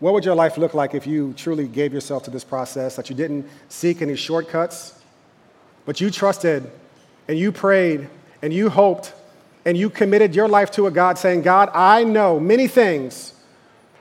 What 0.00 0.12
would 0.12 0.24
your 0.24 0.34
life 0.34 0.58
look 0.58 0.74
like 0.74 0.94
if 0.94 1.06
you 1.06 1.32
truly 1.34 1.68
gave 1.68 1.92
yourself 1.92 2.24
to 2.24 2.30
this 2.30 2.44
process, 2.44 2.96
that 2.96 3.08
you 3.08 3.16
didn't 3.16 3.48
seek 3.68 4.02
any 4.02 4.16
shortcuts, 4.16 5.00
but 5.86 6.00
you 6.00 6.10
trusted 6.10 6.70
and 7.28 7.38
you 7.38 7.52
prayed 7.52 8.08
and 8.42 8.52
you 8.52 8.68
hoped 8.68 9.12
and 9.64 9.78
you 9.78 9.88
committed 9.88 10.34
your 10.34 10.48
life 10.48 10.70
to 10.72 10.86
a 10.86 10.90
God 10.90 11.18
saying, 11.18 11.42
God, 11.42 11.70
I 11.72 12.04
know 12.04 12.38
many 12.38 12.68
things. 12.68 13.32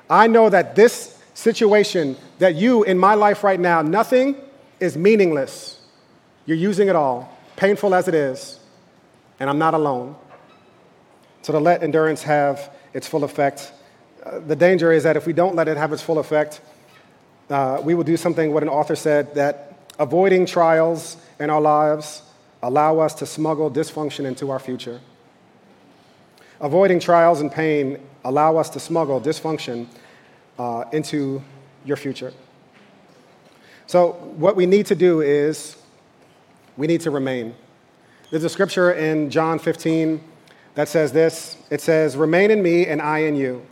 I 0.10 0.28
know 0.28 0.50
that 0.50 0.76
this 0.76 1.18
situation 1.34 2.18
that 2.40 2.56
you 2.56 2.84
in 2.84 2.98
my 2.98 3.14
life 3.14 3.44
right 3.44 3.60
now, 3.60 3.82
nothing 3.82 4.36
is 4.80 4.98
meaningless. 4.98 5.80
You're 6.46 6.58
using 6.58 6.90
it 6.90 6.96
all, 6.96 7.38
painful 7.56 7.96
as 7.96 8.08
it 8.08 8.14
is, 8.14 8.60
and 9.40 9.50
I'm 9.50 9.60
not 9.60 9.74
alone. 9.74 10.16
So 11.44 11.54
to 11.54 11.60
let 11.60 11.84
endurance 11.84 12.24
have 12.24 12.74
its 12.94 13.08
full 13.08 13.24
effect 13.24 13.72
the 14.46 14.56
danger 14.56 14.92
is 14.92 15.04
that 15.04 15.18
if 15.18 15.26
we 15.26 15.34
don't 15.34 15.56
let 15.56 15.68
it 15.68 15.78
have 15.78 15.92
its 15.94 16.02
full 16.02 16.20
effect, 16.20 16.62
uh, 17.50 17.82
we 17.84 17.94
will 17.94 18.04
do 18.04 18.18
something, 18.18 18.54
what 18.54 18.64
an 18.64 18.70
author 18.70 18.96
said, 18.96 19.36
that 19.36 19.74
avoiding 20.00 20.46
trials 20.46 21.18
in 21.40 21.50
our 21.50 21.62
lives 21.62 22.24
allow 22.62 23.00
us 23.00 23.14
to 23.16 23.26
smuggle 23.26 23.70
dysfunction 23.70 24.26
into 24.26 24.50
our 24.50 24.60
future. 24.60 25.00
Avoiding 26.62 27.00
trials 27.00 27.42
and 27.42 27.52
pain 27.52 28.00
allow 28.24 28.56
us 28.56 28.70
to 28.70 28.80
smuggle 28.80 29.20
dysfunction 29.20 29.88
uh, 30.58 30.86
into 30.94 31.44
your 31.84 31.98
future. 31.98 32.32
So, 33.86 34.14
what 34.38 34.56
we 34.56 34.66
need 34.66 34.86
to 34.86 34.96
do 34.96 35.20
is 35.22 35.76
we 36.78 36.88
need 36.88 37.02
to 37.02 37.12
remain. 37.12 37.54
There's 38.32 38.46
a 38.46 38.50
scripture 38.50 38.94
in 38.94 39.30
John 39.30 39.60
15 39.60 40.24
that 40.76 40.88
says 40.88 41.12
this 41.12 41.58
it 41.70 41.82
says, 41.82 42.16
Remain 42.16 42.50
in 42.50 42.64
me 42.64 42.88
and 42.88 43.02
I 43.02 43.20
in 43.20 43.36
you. 43.36 43.66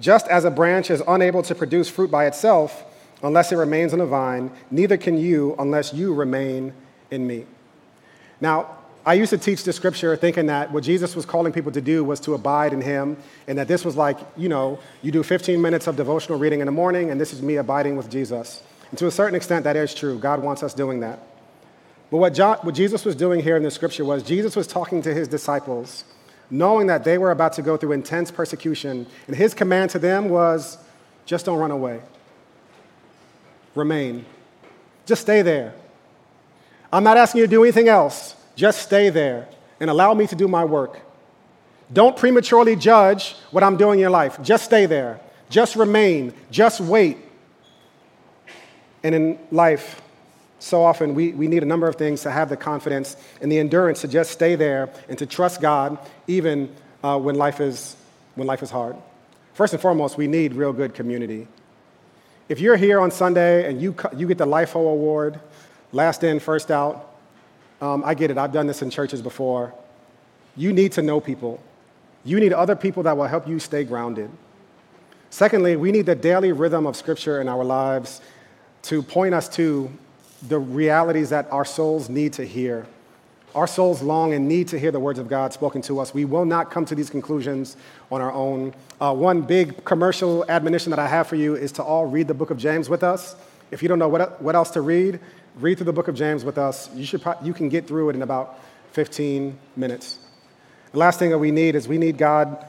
Just 0.00 0.26
as 0.28 0.44
a 0.44 0.50
branch 0.50 0.90
is 0.90 1.02
unable 1.06 1.42
to 1.42 1.54
produce 1.54 1.88
fruit 1.88 2.10
by 2.10 2.26
itself 2.26 2.84
unless 3.22 3.52
it 3.52 3.56
remains 3.56 3.92
in 3.92 4.00
a 4.00 4.06
vine, 4.06 4.50
neither 4.70 4.96
can 4.96 5.16
you 5.18 5.54
unless 5.58 5.94
you 5.94 6.12
remain 6.12 6.72
in 7.10 7.26
me. 7.26 7.46
Now, 8.40 8.78
I 9.06 9.14
used 9.14 9.30
to 9.30 9.38
teach 9.38 9.64
the 9.64 9.72
scripture 9.72 10.16
thinking 10.16 10.46
that 10.46 10.72
what 10.72 10.82
Jesus 10.82 11.14
was 11.14 11.26
calling 11.26 11.52
people 11.52 11.70
to 11.72 11.80
do 11.80 12.02
was 12.02 12.20
to 12.20 12.34
abide 12.34 12.72
in 12.72 12.80
him, 12.80 13.18
and 13.46 13.58
that 13.58 13.68
this 13.68 13.84
was 13.84 13.96
like, 13.96 14.18
you 14.36 14.48
know, 14.48 14.78
you 15.02 15.12
do 15.12 15.22
15 15.22 15.60
minutes 15.60 15.86
of 15.86 15.96
devotional 15.96 16.38
reading 16.38 16.60
in 16.60 16.66
the 16.66 16.72
morning, 16.72 17.10
and 17.10 17.20
this 17.20 17.32
is 17.32 17.42
me 17.42 17.56
abiding 17.56 17.96
with 17.96 18.10
Jesus. 18.10 18.62
And 18.90 18.98
to 18.98 19.06
a 19.06 19.10
certain 19.10 19.34
extent, 19.34 19.64
that 19.64 19.76
is 19.76 19.94
true. 19.94 20.18
God 20.18 20.42
wants 20.42 20.62
us 20.62 20.72
doing 20.72 21.00
that. 21.00 21.18
But 22.10 22.18
what, 22.18 22.34
John, 22.34 22.58
what 22.62 22.74
Jesus 22.74 23.04
was 23.04 23.14
doing 23.14 23.40
here 23.40 23.56
in 23.56 23.62
the 23.62 23.70
scripture 23.70 24.04
was 24.04 24.22
Jesus 24.22 24.56
was 24.56 24.66
talking 24.66 25.02
to 25.02 25.12
his 25.12 25.28
disciples 25.28 26.04
knowing 26.50 26.86
that 26.86 27.04
they 27.04 27.18
were 27.18 27.30
about 27.30 27.52
to 27.54 27.62
go 27.62 27.76
through 27.76 27.92
intense 27.92 28.30
persecution. 28.30 29.06
And 29.26 29.36
his 29.36 29.54
command 29.54 29.90
to 29.90 29.98
them 29.98 30.28
was 30.28 30.78
just 31.26 31.46
don't 31.46 31.58
run 31.58 31.70
away, 31.70 32.00
remain. 33.74 34.24
Just 35.06 35.22
stay 35.22 35.42
there. 35.42 35.74
I'm 36.92 37.04
not 37.04 37.16
asking 37.16 37.40
you 37.40 37.46
to 37.46 37.50
do 37.50 37.62
anything 37.62 37.88
else. 37.88 38.36
Just 38.56 38.82
stay 38.82 39.10
there 39.10 39.48
and 39.80 39.90
allow 39.90 40.14
me 40.14 40.26
to 40.26 40.34
do 40.34 40.48
my 40.48 40.64
work. 40.64 41.00
Don't 41.92 42.16
prematurely 42.16 42.76
judge 42.76 43.34
what 43.50 43.62
I'm 43.62 43.76
doing 43.76 43.98
in 43.98 44.00
your 44.00 44.10
life. 44.10 44.40
Just 44.42 44.64
stay 44.64 44.86
there. 44.86 45.20
Just 45.50 45.76
remain. 45.76 46.32
Just 46.50 46.80
wait. 46.80 47.18
And 49.02 49.14
in 49.14 49.38
life, 49.50 50.00
so 50.64 50.82
often 50.82 51.14
we, 51.14 51.32
we 51.32 51.46
need 51.46 51.62
a 51.62 51.66
number 51.66 51.86
of 51.86 51.96
things 51.96 52.22
to 52.22 52.30
have 52.30 52.48
the 52.48 52.56
confidence 52.56 53.18
and 53.42 53.52
the 53.52 53.58
endurance 53.58 54.00
to 54.00 54.08
just 54.08 54.30
stay 54.30 54.54
there 54.56 54.88
and 55.10 55.18
to 55.18 55.26
trust 55.26 55.60
God 55.60 55.98
even 56.26 56.74
uh, 57.02 57.18
when, 57.18 57.34
life 57.34 57.60
is, 57.60 57.96
when 58.34 58.46
life 58.46 58.62
is 58.62 58.70
hard. 58.70 58.96
First 59.52 59.74
and 59.74 59.82
foremost, 59.82 60.16
we 60.16 60.26
need 60.26 60.54
real 60.54 60.72
good 60.72 60.94
community. 60.94 61.48
If 62.48 62.60
you're 62.60 62.78
here 62.78 62.98
on 62.98 63.10
Sunday 63.10 63.68
and 63.68 63.78
you, 63.78 63.94
you 64.16 64.26
get 64.26 64.38
the 64.38 64.46
LIFO 64.46 64.76
award, 64.76 65.38
last 65.92 66.24
in, 66.24 66.40
first 66.40 66.70
out, 66.70 67.14
um, 67.82 68.02
I 68.02 68.14
get 68.14 68.30
it. 68.30 68.38
I've 68.38 68.52
done 68.52 68.66
this 68.66 68.80
in 68.80 68.88
churches 68.88 69.20
before. 69.20 69.74
You 70.56 70.72
need 70.72 70.92
to 70.92 71.02
know 71.02 71.20
people. 71.20 71.62
You 72.24 72.40
need 72.40 72.54
other 72.54 72.74
people 72.74 73.02
that 73.02 73.18
will 73.18 73.26
help 73.26 73.46
you 73.46 73.58
stay 73.58 73.84
grounded. 73.84 74.30
Secondly, 75.28 75.76
we 75.76 75.92
need 75.92 76.06
the 76.06 76.14
daily 76.14 76.52
rhythm 76.52 76.86
of 76.86 76.96
Scripture 76.96 77.42
in 77.42 77.50
our 77.50 77.64
lives 77.64 78.22
to 78.84 79.02
point 79.02 79.34
us 79.34 79.46
to 79.50 79.90
the 80.48 80.58
realities 80.58 81.30
that 81.30 81.50
our 81.50 81.64
souls 81.64 82.08
need 82.08 82.32
to 82.34 82.44
hear. 82.44 82.86
Our 83.54 83.66
souls 83.66 84.02
long 84.02 84.32
and 84.32 84.48
need 84.48 84.68
to 84.68 84.78
hear 84.78 84.90
the 84.90 84.98
words 84.98 85.18
of 85.18 85.28
God 85.28 85.52
spoken 85.52 85.80
to 85.82 86.00
us. 86.00 86.12
We 86.12 86.24
will 86.24 86.44
not 86.44 86.70
come 86.70 86.84
to 86.86 86.94
these 86.94 87.08
conclusions 87.08 87.76
on 88.10 88.20
our 88.20 88.32
own. 88.32 88.74
Uh, 89.00 89.14
one 89.14 89.42
big 89.42 89.84
commercial 89.84 90.44
admonition 90.50 90.90
that 90.90 90.98
I 90.98 91.06
have 91.06 91.28
for 91.28 91.36
you 91.36 91.54
is 91.54 91.70
to 91.72 91.82
all 91.82 92.06
read 92.06 92.26
the 92.26 92.34
book 92.34 92.50
of 92.50 92.58
James 92.58 92.88
with 92.88 93.04
us. 93.04 93.36
If 93.70 93.80
you 93.80 93.88
don't 93.88 93.98
know 93.98 94.08
what, 94.08 94.42
what 94.42 94.56
else 94.56 94.70
to 94.72 94.80
read, 94.80 95.20
read 95.60 95.78
through 95.78 95.86
the 95.86 95.92
book 95.92 96.08
of 96.08 96.16
James 96.16 96.44
with 96.44 96.58
us. 96.58 96.92
You, 96.94 97.04
should, 97.04 97.22
you 97.42 97.54
can 97.54 97.68
get 97.68 97.86
through 97.86 98.10
it 98.10 98.16
in 98.16 98.22
about 98.22 98.58
15 98.92 99.56
minutes. 99.76 100.18
The 100.92 100.98
last 100.98 101.18
thing 101.18 101.30
that 101.30 101.38
we 101.38 101.50
need 101.50 101.74
is 101.76 101.86
we 101.88 101.98
need 101.98 102.18
God, 102.18 102.66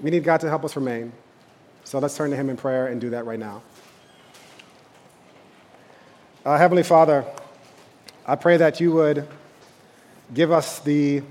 we 0.00 0.10
need 0.10 0.24
God 0.24 0.40
to 0.40 0.48
help 0.48 0.64
us 0.64 0.76
remain. 0.76 1.12
So 1.84 1.98
let's 1.98 2.16
turn 2.16 2.30
to 2.30 2.36
Him 2.36 2.50
in 2.50 2.56
prayer 2.56 2.88
and 2.88 3.00
do 3.00 3.10
that 3.10 3.26
right 3.26 3.38
now. 3.38 3.62
Uh, 6.46 6.56
Heavenly 6.56 6.84
Father, 6.84 7.24
I 8.24 8.36
pray 8.36 8.58
that 8.58 8.78
you 8.80 8.92
would 8.92 9.26
give 10.32 10.52
us 10.52 10.78
the 10.78 11.22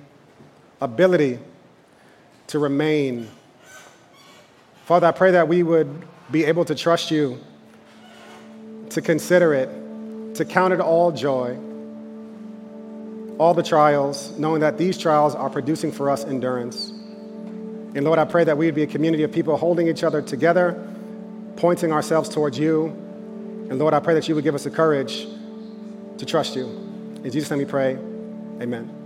ability 0.82 1.40
to 2.48 2.60
remain. 2.60 3.30
Father, 4.84 5.08
I 5.08 5.14
pray 5.14 5.32
that 5.32 5.48
we 5.48 5.64
would 5.64 6.06
be 6.30 6.44
able 6.44 6.66
to 6.66 6.76
trust 6.76 7.12
you, 7.12 7.40
to 8.90 9.02
consider 9.02 9.54
it, 9.54 10.36
to 10.36 10.44
count 10.44 10.74
it 10.74 10.82
all 10.82 11.14
joy, 11.14 11.58
all 13.38 13.54
the 13.54 13.64
trials, 13.64 14.38
knowing 14.38 14.60
that 14.60 14.78
these 14.78 14.98
trials 14.98 15.34
are 15.34 15.50
producing 15.50 15.94
for 15.94 16.10
us 16.10 16.26
endurance. 16.26 16.90
And 16.90 18.04
Lord, 18.04 18.20
I 18.20 18.26
pray 18.26 18.44
that 18.44 18.58
we 18.58 18.66
would 18.66 18.76
be 18.76 18.84
a 18.84 18.88
community 18.88 19.24
of 19.24 19.32
people 19.32 19.56
holding 19.56 19.88
each 19.88 20.04
other 20.04 20.22
together, 20.22 20.86
pointing 21.56 21.94
ourselves 21.94 22.28
towards 22.28 22.60
you 22.60 23.05
and 23.70 23.80
Lord, 23.80 23.94
I 23.94 24.00
pray 24.00 24.14
that 24.14 24.28
you 24.28 24.36
would 24.36 24.44
give 24.44 24.56
us 24.56 24.64
the 24.64 24.70
courage 24.70 25.28
to 26.18 26.26
trust 26.26 26.56
you. 26.56 26.66
In 27.24 27.32
Jesus' 27.32 27.50
name 27.50 27.60
we 27.60 27.66
pray. 27.66 27.98
Amen. 28.62 29.05